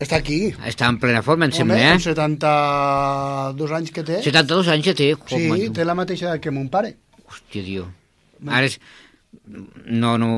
Està 0.00 0.16
aquí. 0.18 0.38
està 0.66 0.88
en 0.88 0.98
plena 1.02 1.22
forma, 1.22 1.46
em 1.46 1.52
Home, 1.52 1.58
sembla, 1.58 1.78
eh? 1.94 1.98
72 2.00 3.72
anys 3.78 3.90
que 3.94 4.04
té. 4.04 4.20
72 4.24 4.68
anys 4.74 4.84
ja 4.90 4.94
té. 4.98 5.10
Sí, 5.28 5.42
Home, 5.50 5.68
té 5.74 5.84
la 5.84 5.94
mateixa 5.98 6.26
edat 6.30 6.40
que 6.44 6.50
mon 6.54 6.68
pare. 6.72 6.94
Hòstia, 7.28 7.62
tio. 7.64 7.88
Ara 8.46 8.66
és... 8.70 8.78
No, 9.48 10.16
no... 10.20 10.28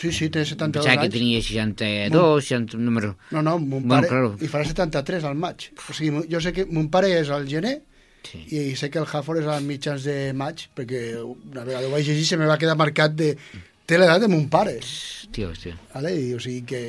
Sí, 0.00 0.10
sí, 0.12 0.28
té 0.32 0.42
72 0.44 0.84
Pensava 0.84 1.00
que 1.00 1.08
anys. 1.08 1.14
tenia 1.14 1.40
62, 1.42 2.44
60... 2.44 2.76
Número... 2.78 3.14
No, 3.32 3.42
no, 3.42 3.58
mon 3.58 3.82
Bueno, 3.82 3.94
pare... 4.02 4.08
claro. 4.08 4.34
I 4.40 4.48
farà 4.52 4.64
73 4.68 5.24
al 5.24 5.36
maig. 5.40 5.70
O 5.88 5.92
sigui, 5.96 6.24
jo 6.32 6.40
sé 6.44 6.52
que 6.56 6.66
mon 6.68 6.88
pare 6.92 7.12
és 7.20 7.30
al 7.32 7.46
gener 7.48 7.78
Sí. 8.26 8.40
i 8.50 8.60
sé 8.74 8.88
que 8.90 8.98
el 8.98 9.06
Hafford 9.06 9.38
és 9.38 9.46
a 9.46 9.60
mitjans 9.62 10.02
de 10.02 10.32
maig, 10.34 10.64
perquè 10.74 11.14
una 11.22 11.62
vegada 11.62 11.86
ho 11.86 11.92
vaig 11.92 12.08
llegir 12.08 12.24
se 12.26 12.36
me 12.40 12.48
va 12.50 12.56
quedar 12.58 12.74
marcat 12.74 13.12
de... 13.14 13.28
Té 13.86 13.98
l'edat 13.98 14.20
de 14.24 14.28
mon 14.28 14.48
pare. 14.50 14.78
Hòstia, 14.82 15.48
hòstia. 15.52 15.76
Vale? 15.94 16.12
I, 16.18 16.32
o 16.34 16.40
sigui 16.42 16.62
que 16.66 16.82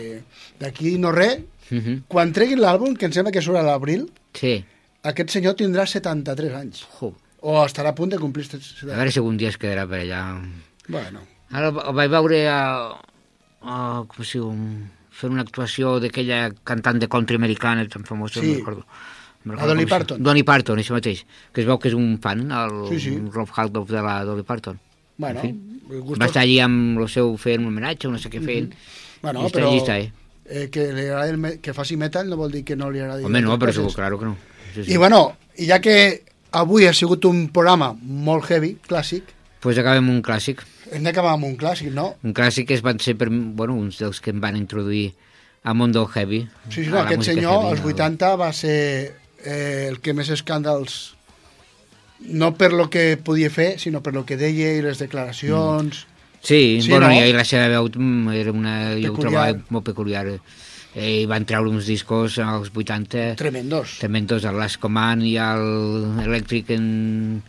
d'aquí 0.59 0.97
no 0.97 1.11
res, 1.11 1.39
Uh 1.69 1.75
-huh. 1.83 2.01
quan 2.07 2.31
treguin 2.31 2.59
l'àlbum, 2.59 2.95
que 2.95 3.05
em 3.05 3.11
sembla 3.11 3.31
que 3.31 3.41
surt 3.41 3.57
a 3.57 3.61
l'abril, 3.61 4.09
Sí. 4.33 4.63
aquest 5.03 5.29
senyor 5.29 5.53
tindrà 5.55 5.85
73 5.85 6.53
anys. 6.53 6.87
Jo. 6.99 7.13
O 7.41 7.65
estarà 7.65 7.89
a 7.89 7.95
punt 7.95 8.09
de 8.09 8.17
complir... 8.17 8.45
A 8.45 8.49
70. 8.57 8.95
veure 8.95 9.11
si 9.11 9.19
algun 9.19 9.37
dia 9.37 9.49
es 9.49 9.57
quedarà 9.59 9.85
per 9.87 9.99
allà. 9.99 10.41
Bueno, 10.87 11.19
Ara 11.51 11.67
el 11.67 11.93
vaig 11.95 12.09
veure 12.09 12.47
a... 12.49 12.91
a 13.61 14.03
com 14.07 14.21
es 14.21 14.31
diu? 14.33 14.51
Fent 15.11 15.31
una 15.33 15.41
actuació 15.41 15.99
d'aquella 15.99 16.53
cantant 16.63 16.99
de 16.99 17.07
country 17.07 17.35
americana 17.35 17.85
tan 17.87 18.03
famosa, 18.05 18.39
Sí. 18.39 18.47
no 18.53 18.57
recordo. 18.59 18.85
no 19.43 19.53
La 19.55 19.65
Dolly 19.65 19.85
Parton. 19.85 20.21
Dolly 20.23 20.43
Parton, 20.43 20.77
això 20.79 20.93
mateix. 20.93 21.25
Que 21.53 21.61
es 21.61 21.67
veu 21.67 21.77
que 21.79 21.87
és 21.89 21.93
un 21.93 22.17
fan, 22.21 22.51
el 22.51 22.87
Sí, 22.89 22.99
sí. 22.99 23.19
Rob 23.31 23.49
Haldoff 23.55 23.89
de 23.89 24.01
la 24.01 24.23
Dolly 24.25 24.43
Parton. 24.43 24.79
Bueno, 25.17 25.41
fi. 25.41 25.51
gustos- 25.87 26.21
Va 26.21 26.25
estar 26.27 26.43
allí 26.43 26.59
amb 26.59 26.99
el 26.99 27.09
seu 27.09 27.35
fent 27.37 27.61
un 27.61 27.67
homenatge, 27.71 28.07
no 28.09 28.17
sé 28.19 28.29
què 28.29 28.41
fent. 28.43 28.73
Bueno, 29.21 29.41
I 29.43 29.45
està 29.49 29.57
però 29.59 29.71
està, 29.77 29.99
eh? 29.99 30.11
eh, 30.45 30.69
que, 30.71 30.91
li 30.93 31.07
agradi 31.09 31.57
que 31.59 31.73
faci 31.73 31.97
metal 31.97 32.29
no 32.29 32.37
vol 32.37 32.51
dir 32.51 32.63
que 32.63 32.75
no 32.75 32.89
li 32.91 32.99
agradi 32.99 33.25
Home, 33.25 33.41
no, 33.41 33.57
però 33.59 33.73
segur, 33.73 33.93
claro 33.95 34.19
que 34.19 34.25
no. 34.25 34.37
Sí, 34.75 34.83
sí. 34.83 34.91
I 34.93 34.97
bueno, 34.97 35.37
i 35.57 35.65
ja 35.65 35.79
que 35.81 36.23
avui 36.51 36.85
ha 36.87 36.93
sigut 36.93 37.25
un 37.25 37.47
programa 37.49 37.93
molt 38.01 38.45
heavy, 38.51 38.77
clàssic, 38.87 39.23
pues 39.59 39.77
acabem 39.77 40.07
un 40.09 40.21
clàssic. 40.21 40.61
hem 40.91 41.03
d'acabar 41.03 41.33
amb 41.33 41.43
un 41.43 41.57
clàssic, 41.57 41.89
no? 41.91 42.15
Un 42.23 42.33
clàssic 42.33 42.67
que 42.67 42.73
es 42.75 42.81
van 42.85 42.99
ser 42.99 43.17
per, 43.17 43.27
bueno, 43.29 43.73
uns 43.75 43.97
dels 43.99 44.21
que 44.21 44.29
em 44.31 44.39
van 44.39 44.55
introduir 44.55 45.13
al 45.63 45.75
món 45.75 45.91
del 45.91 46.05
heavy. 46.07 46.47
Sí, 46.69 46.83
sí, 46.85 46.89
no, 46.91 46.99
aquest 47.01 47.23
senyor, 47.23 47.51
heavy, 47.63 47.71
als 47.73 47.81
al- 47.81 47.87
80, 47.87 48.35
va 48.37 48.53
ser 48.53 49.15
eh, 49.43 49.87
el 49.89 49.99
que 49.99 50.13
més 50.13 50.29
escàndals 50.29 51.16
no 52.21 52.53
per 52.57 52.71
lo 52.73 52.89
que 52.89 53.17
podia 53.17 53.49
fer, 53.49 53.79
sinó 53.79 54.01
per 54.03 54.13
lo 54.13 54.25
que 54.25 54.37
deia 54.37 54.73
i 54.77 54.81
les 54.81 54.99
declaracions. 54.99 56.05
Sí, 56.41 56.79
Sí, 56.81 56.89
bueno, 56.89 57.07
no? 57.09 57.25
i 57.25 57.33
la 57.33 57.43
seva 57.45 57.67
veu 57.67 57.89
mm, 57.93 58.29
era 58.37 58.51
una, 58.53 58.75
jo 58.95 59.11
ho 59.11 59.15
Peculiar. 59.15 59.21
trobava 59.21 59.59
molt 59.73 59.85
peculiar. 59.85 60.25
Eh, 60.97 61.25
van 61.29 61.45
treure 61.45 61.69
uns 61.69 61.85
discos 61.85 62.39
als 62.39 62.71
80 62.73 63.35
Tremendos. 63.37 63.97
tremendos, 63.99 64.45
el 64.45 64.57
Last 64.57 64.79
Command 64.81 65.21
i 65.23 65.35
el 65.37 66.23
Electric, 66.25 66.71
en... 66.71 67.43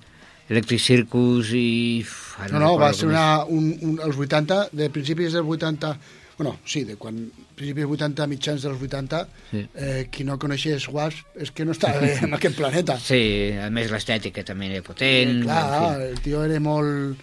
Electric 0.49 0.81
Circus 0.81 1.51
i... 1.53 2.05
ara 2.41 2.53
No, 2.55 2.61
no, 2.61 2.79
va 2.81 2.93
ser 2.97 3.09
una, 3.09 3.45
un, 3.45 3.66
un, 3.85 3.99
els 4.05 4.16
80, 4.16 4.69
de 4.73 4.89
principis 4.91 5.33
dels 5.37 5.45
80, 5.47 5.91
bueno, 6.39 6.57
sí, 6.64 6.84
de 6.84 6.95
quan 6.97 7.16
principis 7.59 7.82
dels 7.82 7.93
80, 7.99 8.26
mitjans 8.30 8.62
dels 8.62 8.80
80, 8.80 9.24
Sí. 9.51 9.64
eh, 9.74 10.07
qui 10.11 10.22
no 10.24 10.39
coneixés 10.39 10.86
Wasp 10.89 11.26
és 11.36 11.51
que 11.51 11.64
no 11.66 11.72
estava 11.72 11.99
bé 11.99 12.12
en 12.22 12.34
aquest 12.34 12.57
planeta. 12.57 12.97
Sí, 13.03 13.51
a 13.59 13.68
més 13.74 13.91
l'estètica 13.91 14.45
també 14.47 14.70
era 14.70 14.82
potent. 14.86 15.41
Eh, 15.41 15.45
clar, 15.45 15.64
en 15.66 15.99
fi. 15.99 16.09
el 16.12 16.20
tio 16.22 16.45
era 16.47 16.61
molt... 16.61 17.18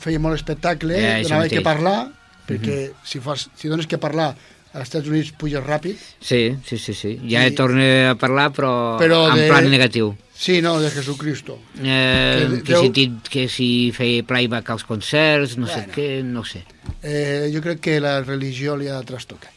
feia 0.00 0.18
molt 0.22 0.36
espectacle, 0.38 0.94
Eh, 0.96 1.22
donava 1.24 1.48
que 1.50 1.60
parlar, 1.60 2.12
perquè 2.46 2.92
si, 3.04 3.18
fas, 3.20 3.48
si 3.58 3.68
dones 3.68 3.86
que 3.90 3.98
parlar 3.98 4.30
als 4.72 4.84
Estats 4.88 5.08
Units 5.08 5.32
puges 5.32 5.62
ràpid. 5.64 5.96
Sí, 6.20 6.54
sí, 6.64 6.78
sí, 6.78 6.94
sí. 6.94 7.16
Ja 7.28 7.42
Sí. 7.48 7.54
torna 7.56 8.10
a 8.10 8.14
parlar, 8.14 8.52
però, 8.52 8.96
Però 9.00 9.28
en 9.32 9.40
de- 9.40 9.48
plan 9.48 9.68
negatiu. 9.70 10.14
Sí, 10.36 10.60
no, 10.60 10.78
de 10.80 10.90
Jesucristo. 10.90 11.58
Eh, 11.82 12.46
Que- 12.58 12.62
que, 12.62 12.72
he 12.74 12.76
sentit 12.82 13.28
que 13.32 13.48
si 13.48 13.90
feia 13.96 14.22
playback 14.22 14.68
als 14.70 14.84
concerts, 14.84 15.56
no 15.56 15.66
sé 15.66 15.86
Bueno. 15.86 15.92
què, 15.94 16.22
no 16.22 16.44
sé. 16.44 16.64
Eh, 17.02 17.50
jo 17.54 17.62
crec 17.64 17.80
que 17.80 18.00
la 18.00 18.20
religió 18.22 18.76
li 18.76 18.88
ha 18.88 19.00
trastocat. 19.02 19.52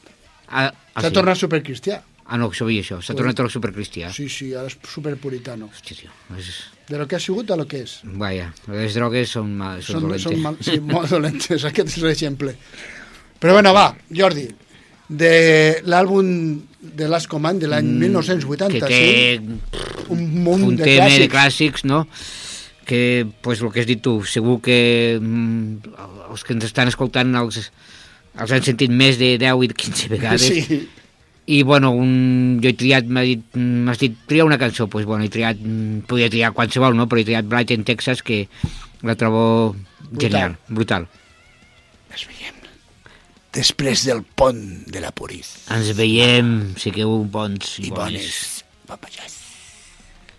Ah, 0.47 0.71
ah, 0.95 1.01
S'ha 1.01 1.09
sí? 1.09 1.13
tornat 1.13 1.37
supercristià. 1.37 2.01
Ah, 2.31 2.37
no, 2.37 2.51
sabia 2.53 2.81
això. 2.81 3.01
S'ha 3.01 3.13
tornat 3.17 3.39
el 3.41 3.49
supercristià. 3.49 4.11
Sí, 4.13 4.29
sí, 4.29 4.53
ara 4.53 4.67
és 4.69 4.77
superpuritano. 4.87 5.67
Hòstia, 5.67 5.97
tio. 5.97 6.11
És... 6.37 6.49
De 6.87 6.97
lo 6.97 7.07
que 7.07 7.15
ha 7.17 7.19
sigut 7.19 7.51
a 7.51 7.55
lo 7.57 7.67
que 7.67 7.81
és. 7.83 7.99
Vaja, 8.03 8.53
les 8.67 8.93
drogues 8.95 9.29
són, 9.29 9.51
ma... 9.57 9.75
són, 9.81 9.99
Són, 9.99 10.01
dolentes. 10.07 10.23
són 10.31 10.41
mal, 10.41 10.57
sí, 10.61 10.79
molt 10.93 11.09
dolentes, 11.11 11.65
aquest 11.65 11.89
és 11.97 11.97
l'exemple. 12.05 12.55
Però 13.39 13.53
bueno, 13.53 13.73
va, 13.73 13.95
Jordi, 14.15 14.47
de 15.09 15.81
l'àlbum 15.85 16.61
de 16.81 17.07
Last 17.09 17.27
Command 17.27 17.59
de 17.61 17.67
l'any 17.67 17.85
Mm, 17.85 17.99
1980, 17.99 18.73
que 18.73 18.87
té 18.87 19.39
sí? 19.41 19.98
Un 20.13 20.43
munt 20.43 20.63
un 20.67 20.75
de 20.77 20.83
tema 20.85 21.07
clàssics. 21.07 21.23
de 21.23 21.29
clàssics, 21.33 21.85
no? 21.89 22.03
Que, 22.89 23.27
pues, 23.45 23.61
el 23.61 23.71
que 23.73 23.83
has 23.83 23.89
dit 23.89 24.01
tu, 24.01 24.19
segur 24.25 24.59
que 24.65 25.19
mm, 25.21 25.95
els 26.31 26.43
que 26.45 26.55
ens 26.57 26.65
estan 26.65 26.89
escoltant 26.89 27.35
els, 27.37 27.67
els 28.39 28.55
han 28.55 28.65
sentit 28.65 28.89
més 28.89 29.19
de 29.21 29.35
10 29.41 29.67
i 29.67 29.69
15 29.73 30.09
vegades. 30.15 30.47
Sí, 30.47 30.79
I, 31.49 31.63
bueno, 31.65 31.89
un, 31.97 32.59
jo 32.61 32.69
he 32.69 32.75
triat, 32.77 33.07
m'ha 33.09 33.23
dit, 33.25 33.41
m'has 33.57 33.97
dit, 34.01 34.17
tria 34.29 34.45
una 34.45 34.59
cançó, 34.61 34.83
doncs, 34.85 34.93
pues, 34.93 35.05
bueno, 35.09 35.25
he 35.25 35.33
triat, 35.33 35.57
mm, 35.57 36.05
podia 36.09 36.29
triar 36.29 36.53
qualsevol, 36.53 36.97
no?, 36.97 37.07
però 37.09 37.21
he 37.21 37.25
triat 37.25 37.49
Bright 37.49 37.73
in 37.73 37.85
Texas, 37.87 38.21
que 38.21 38.43
la 39.01 39.15
trobo 39.17 39.75
genial, 40.19 40.57
brutal. 40.67 41.07
es 42.13 42.25
veiem 42.27 42.55
després 43.53 44.05
del 44.05 44.21
pont 44.37 44.61
de 44.89 45.01
la 45.01 45.11
Puriz. 45.15 45.55
Ens 45.73 45.93
veiem, 45.97 46.75
sigueu 46.77 47.23
bons 47.25 47.77
i, 47.79 47.87
I 47.89 47.93
bones. 47.95 48.63
bones 48.89 49.38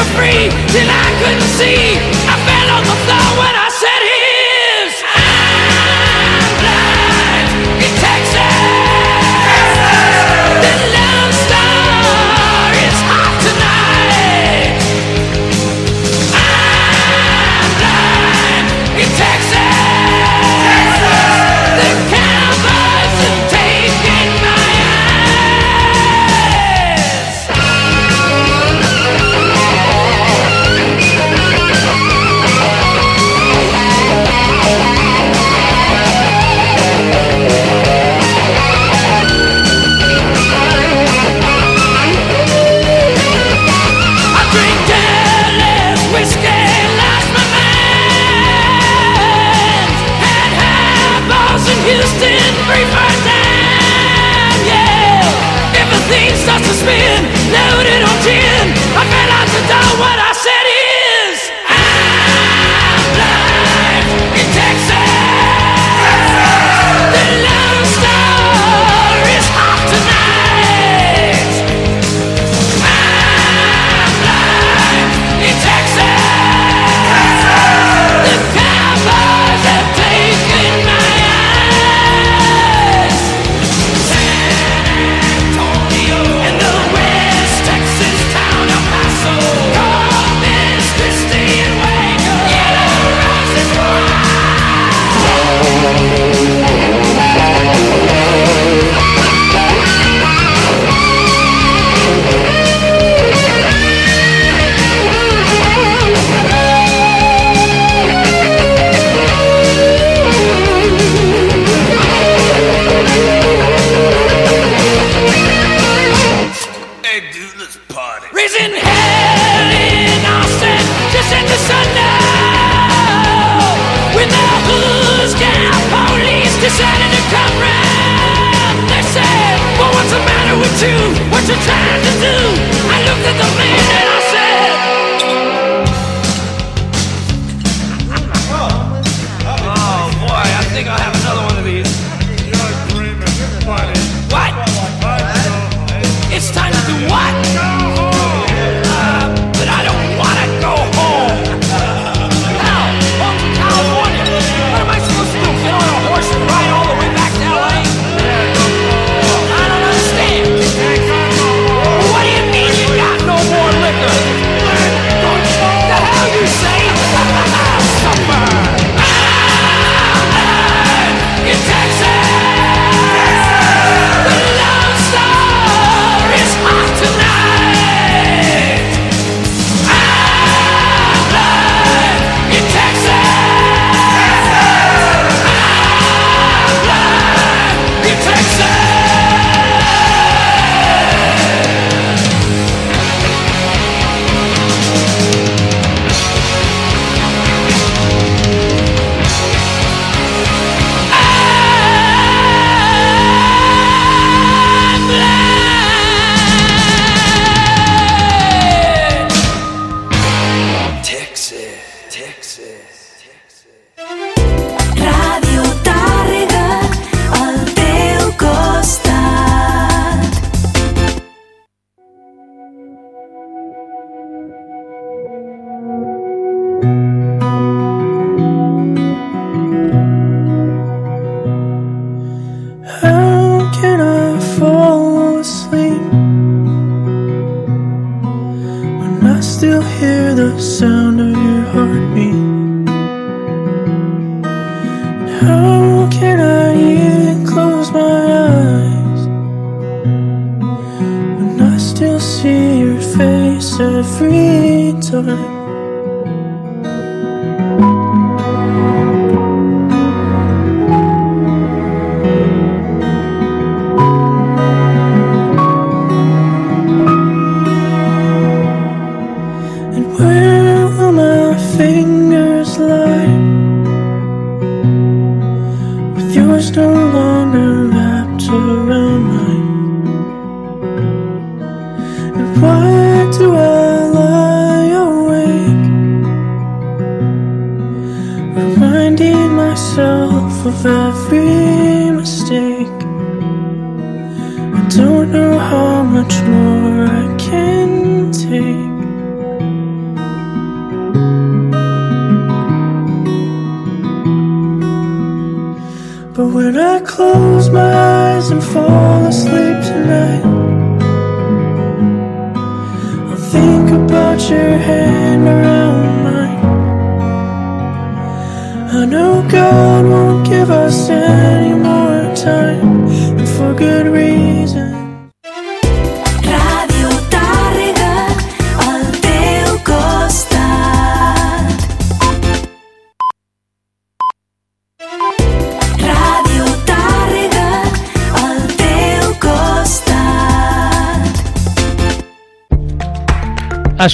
Papallars. 0.00 0.50
Till 0.72 0.88
I 0.88 1.06
couldn't 1.20 1.42
see, 1.42 2.19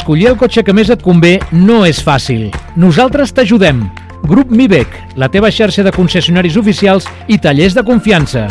Escollir 0.06 0.28
el 0.30 0.36
cotxe 0.38 0.62
que 0.62 0.70
més 0.70 0.86
et 0.86 1.00
convé 1.02 1.32
no 1.50 1.80
és 1.82 1.98
fàcil. 1.98 2.44
Nosaltres 2.78 3.32
t'ajudem. 3.34 3.80
Grup 4.22 4.52
Mibec, 4.54 4.92
la 5.18 5.26
teva 5.26 5.48
xarxa 5.50 5.82
de 5.82 5.90
concessionaris 5.90 6.54
oficials 6.60 7.08
i 7.26 7.40
tallers 7.42 7.74
de 7.74 7.82
confiança. 7.82 8.44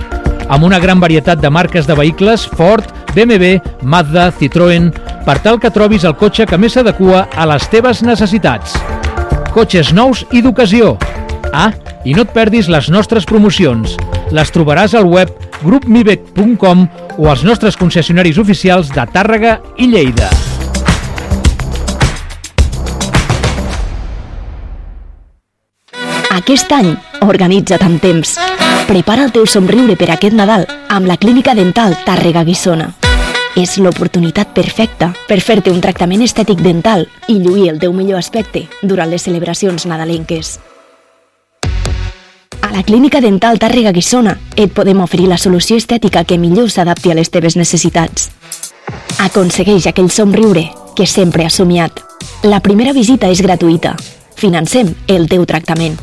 Amb 0.52 0.66
una 0.68 0.82
gran 0.84 1.00
varietat 1.00 1.40
de 1.40 1.48
marques 1.48 1.88
de 1.88 1.96
vehicles 1.96 2.44
Ford, 2.60 2.84
BMW, 3.16 3.62
Mazda, 3.88 4.26
Citroën, 4.36 4.90
per 5.24 5.38
tal 5.46 5.62
que 5.64 5.72
trobis 5.72 6.04
el 6.04 6.18
cotxe 6.20 6.44
que 6.50 6.60
més 6.60 6.76
s'adequa 6.76 7.22
a 7.32 7.46
les 7.54 7.70
teves 7.72 8.04
necessitats. 8.04 8.76
Cotxes 9.56 9.94
nous 9.96 10.26
i 10.36 10.42
d'ocasió. 10.44 10.98
Ah, 11.54 11.70
i 12.04 12.18
no 12.18 12.26
et 12.28 12.34
perdis 12.36 12.68
les 12.68 12.92
nostres 12.92 13.24
promocions. 13.24 13.96
Les 14.36 14.52
trobaràs 14.52 14.92
al 14.92 15.08
web 15.08 15.32
grupmibec.com 15.64 16.84
o 17.16 17.32
als 17.32 17.48
nostres 17.48 17.80
concessionaris 17.80 18.44
oficials 18.44 18.92
de 18.92 19.08
Tàrrega 19.16 19.62
i 19.80 19.88
Lleida. 19.96 20.28
Aquest 26.36 26.72
any, 26.76 26.90
organitza't 27.24 27.86
amb 27.86 28.02
temps. 28.04 28.34
Prepara 28.90 29.24
el 29.24 29.32
teu 29.32 29.46
somriure 29.48 29.94
per 29.96 30.10
aquest 30.12 30.36
Nadal 30.36 30.66
amb 30.92 31.08
la 31.08 31.16
Clínica 31.16 31.54
Dental 31.56 31.94
Tàrrega 32.04 32.42
Guissona. 32.44 32.90
És 33.56 33.78
l'oportunitat 33.80 34.50
perfecta 34.52 35.14
per 35.30 35.38
fer-te 35.40 35.72
un 35.72 35.80
tractament 35.80 36.26
estètic 36.26 36.60
dental 36.60 37.06
i 37.32 37.38
lluir 37.40 37.70
el 37.72 37.80
teu 37.80 37.94
millor 37.96 38.20
aspecte 38.20 38.66
durant 38.82 39.08
les 39.08 39.24
celebracions 39.24 39.86
nadalenques. 39.88 40.58
A 42.60 42.72
la 42.74 42.84
Clínica 42.84 43.22
Dental 43.24 43.62
Tàrrega 43.62 43.94
Guissona 43.96 44.34
et 44.58 44.74
podem 44.76 45.00
oferir 45.06 45.30
la 45.32 45.38
solució 45.40 45.78
estètica 45.80 46.26
que 46.26 46.40
millor 46.42 46.68
s'adapti 46.74 47.14
a 47.14 47.16
les 47.16 47.32
teves 47.32 47.56
necessitats. 47.56 48.28
Aconsegueix 49.24 49.88
aquell 49.88 50.12
somriure 50.12 50.66
que 50.98 51.08
sempre 51.08 51.46
has 51.46 51.62
somiat. 51.62 52.04
La 52.44 52.60
primera 52.60 52.92
visita 52.92 53.32
és 53.32 53.40
gratuïta. 53.40 53.96
Financem 54.36 54.92
el 55.08 55.30
teu 55.32 55.48
tractament. 55.48 55.96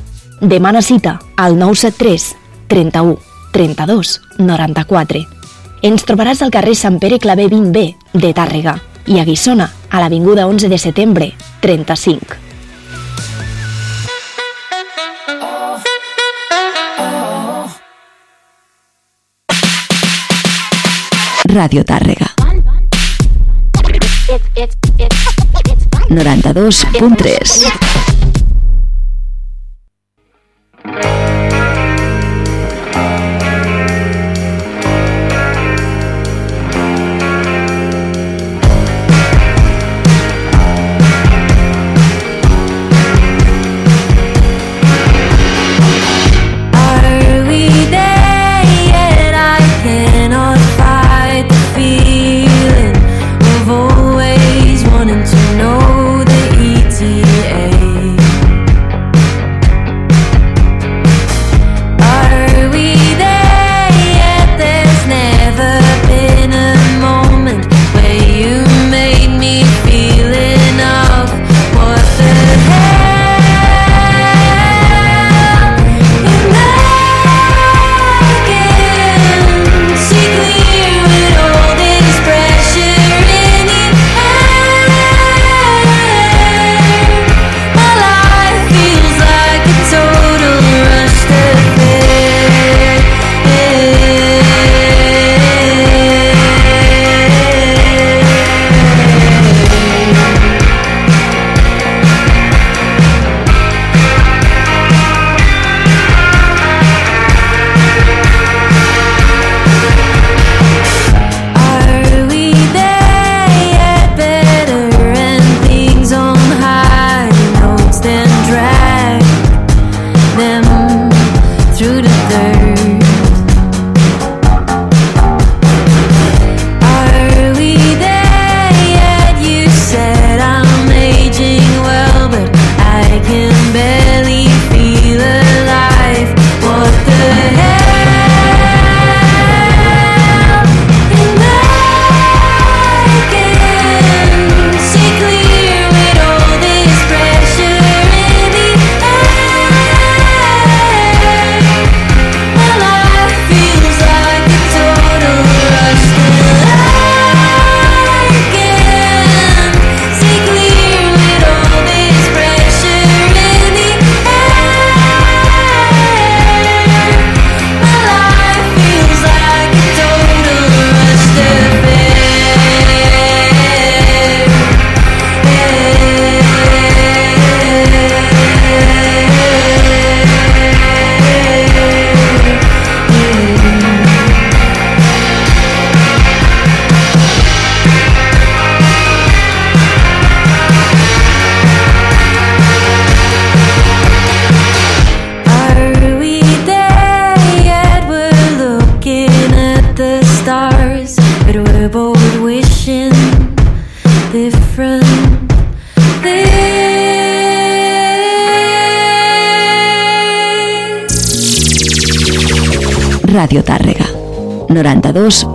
Demana 0.43 0.83
cita 0.83 1.21
al 1.37 1.57
973 1.57 2.37
31 2.67 3.17
32 3.53 4.21
94. 4.39 5.21
Ens 5.87 6.03
trobaràs 6.03 6.43
al 6.43 6.51
carrer 6.51 6.75
Sant 6.75 6.99
Pere 6.99 7.21
Clavé 7.23 7.47
20B 7.47 7.95
de 8.19 8.33
Tàrrega 8.35 8.75
i 9.07 9.21
a 9.21 9.25
Guissona, 9.25 9.71
a 9.89 10.01
l'Avinguda 10.03 10.49
11 10.51 10.67
de 10.67 10.79
setembre, 10.83 11.31
35. 11.63 12.35
Radio 21.55 21.85
Tàrrega. 21.87 22.35
92.3 26.11 28.12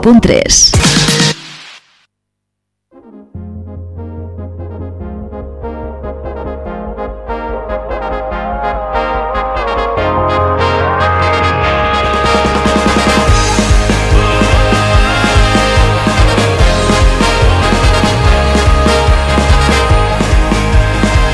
101.3. 0.08 0.77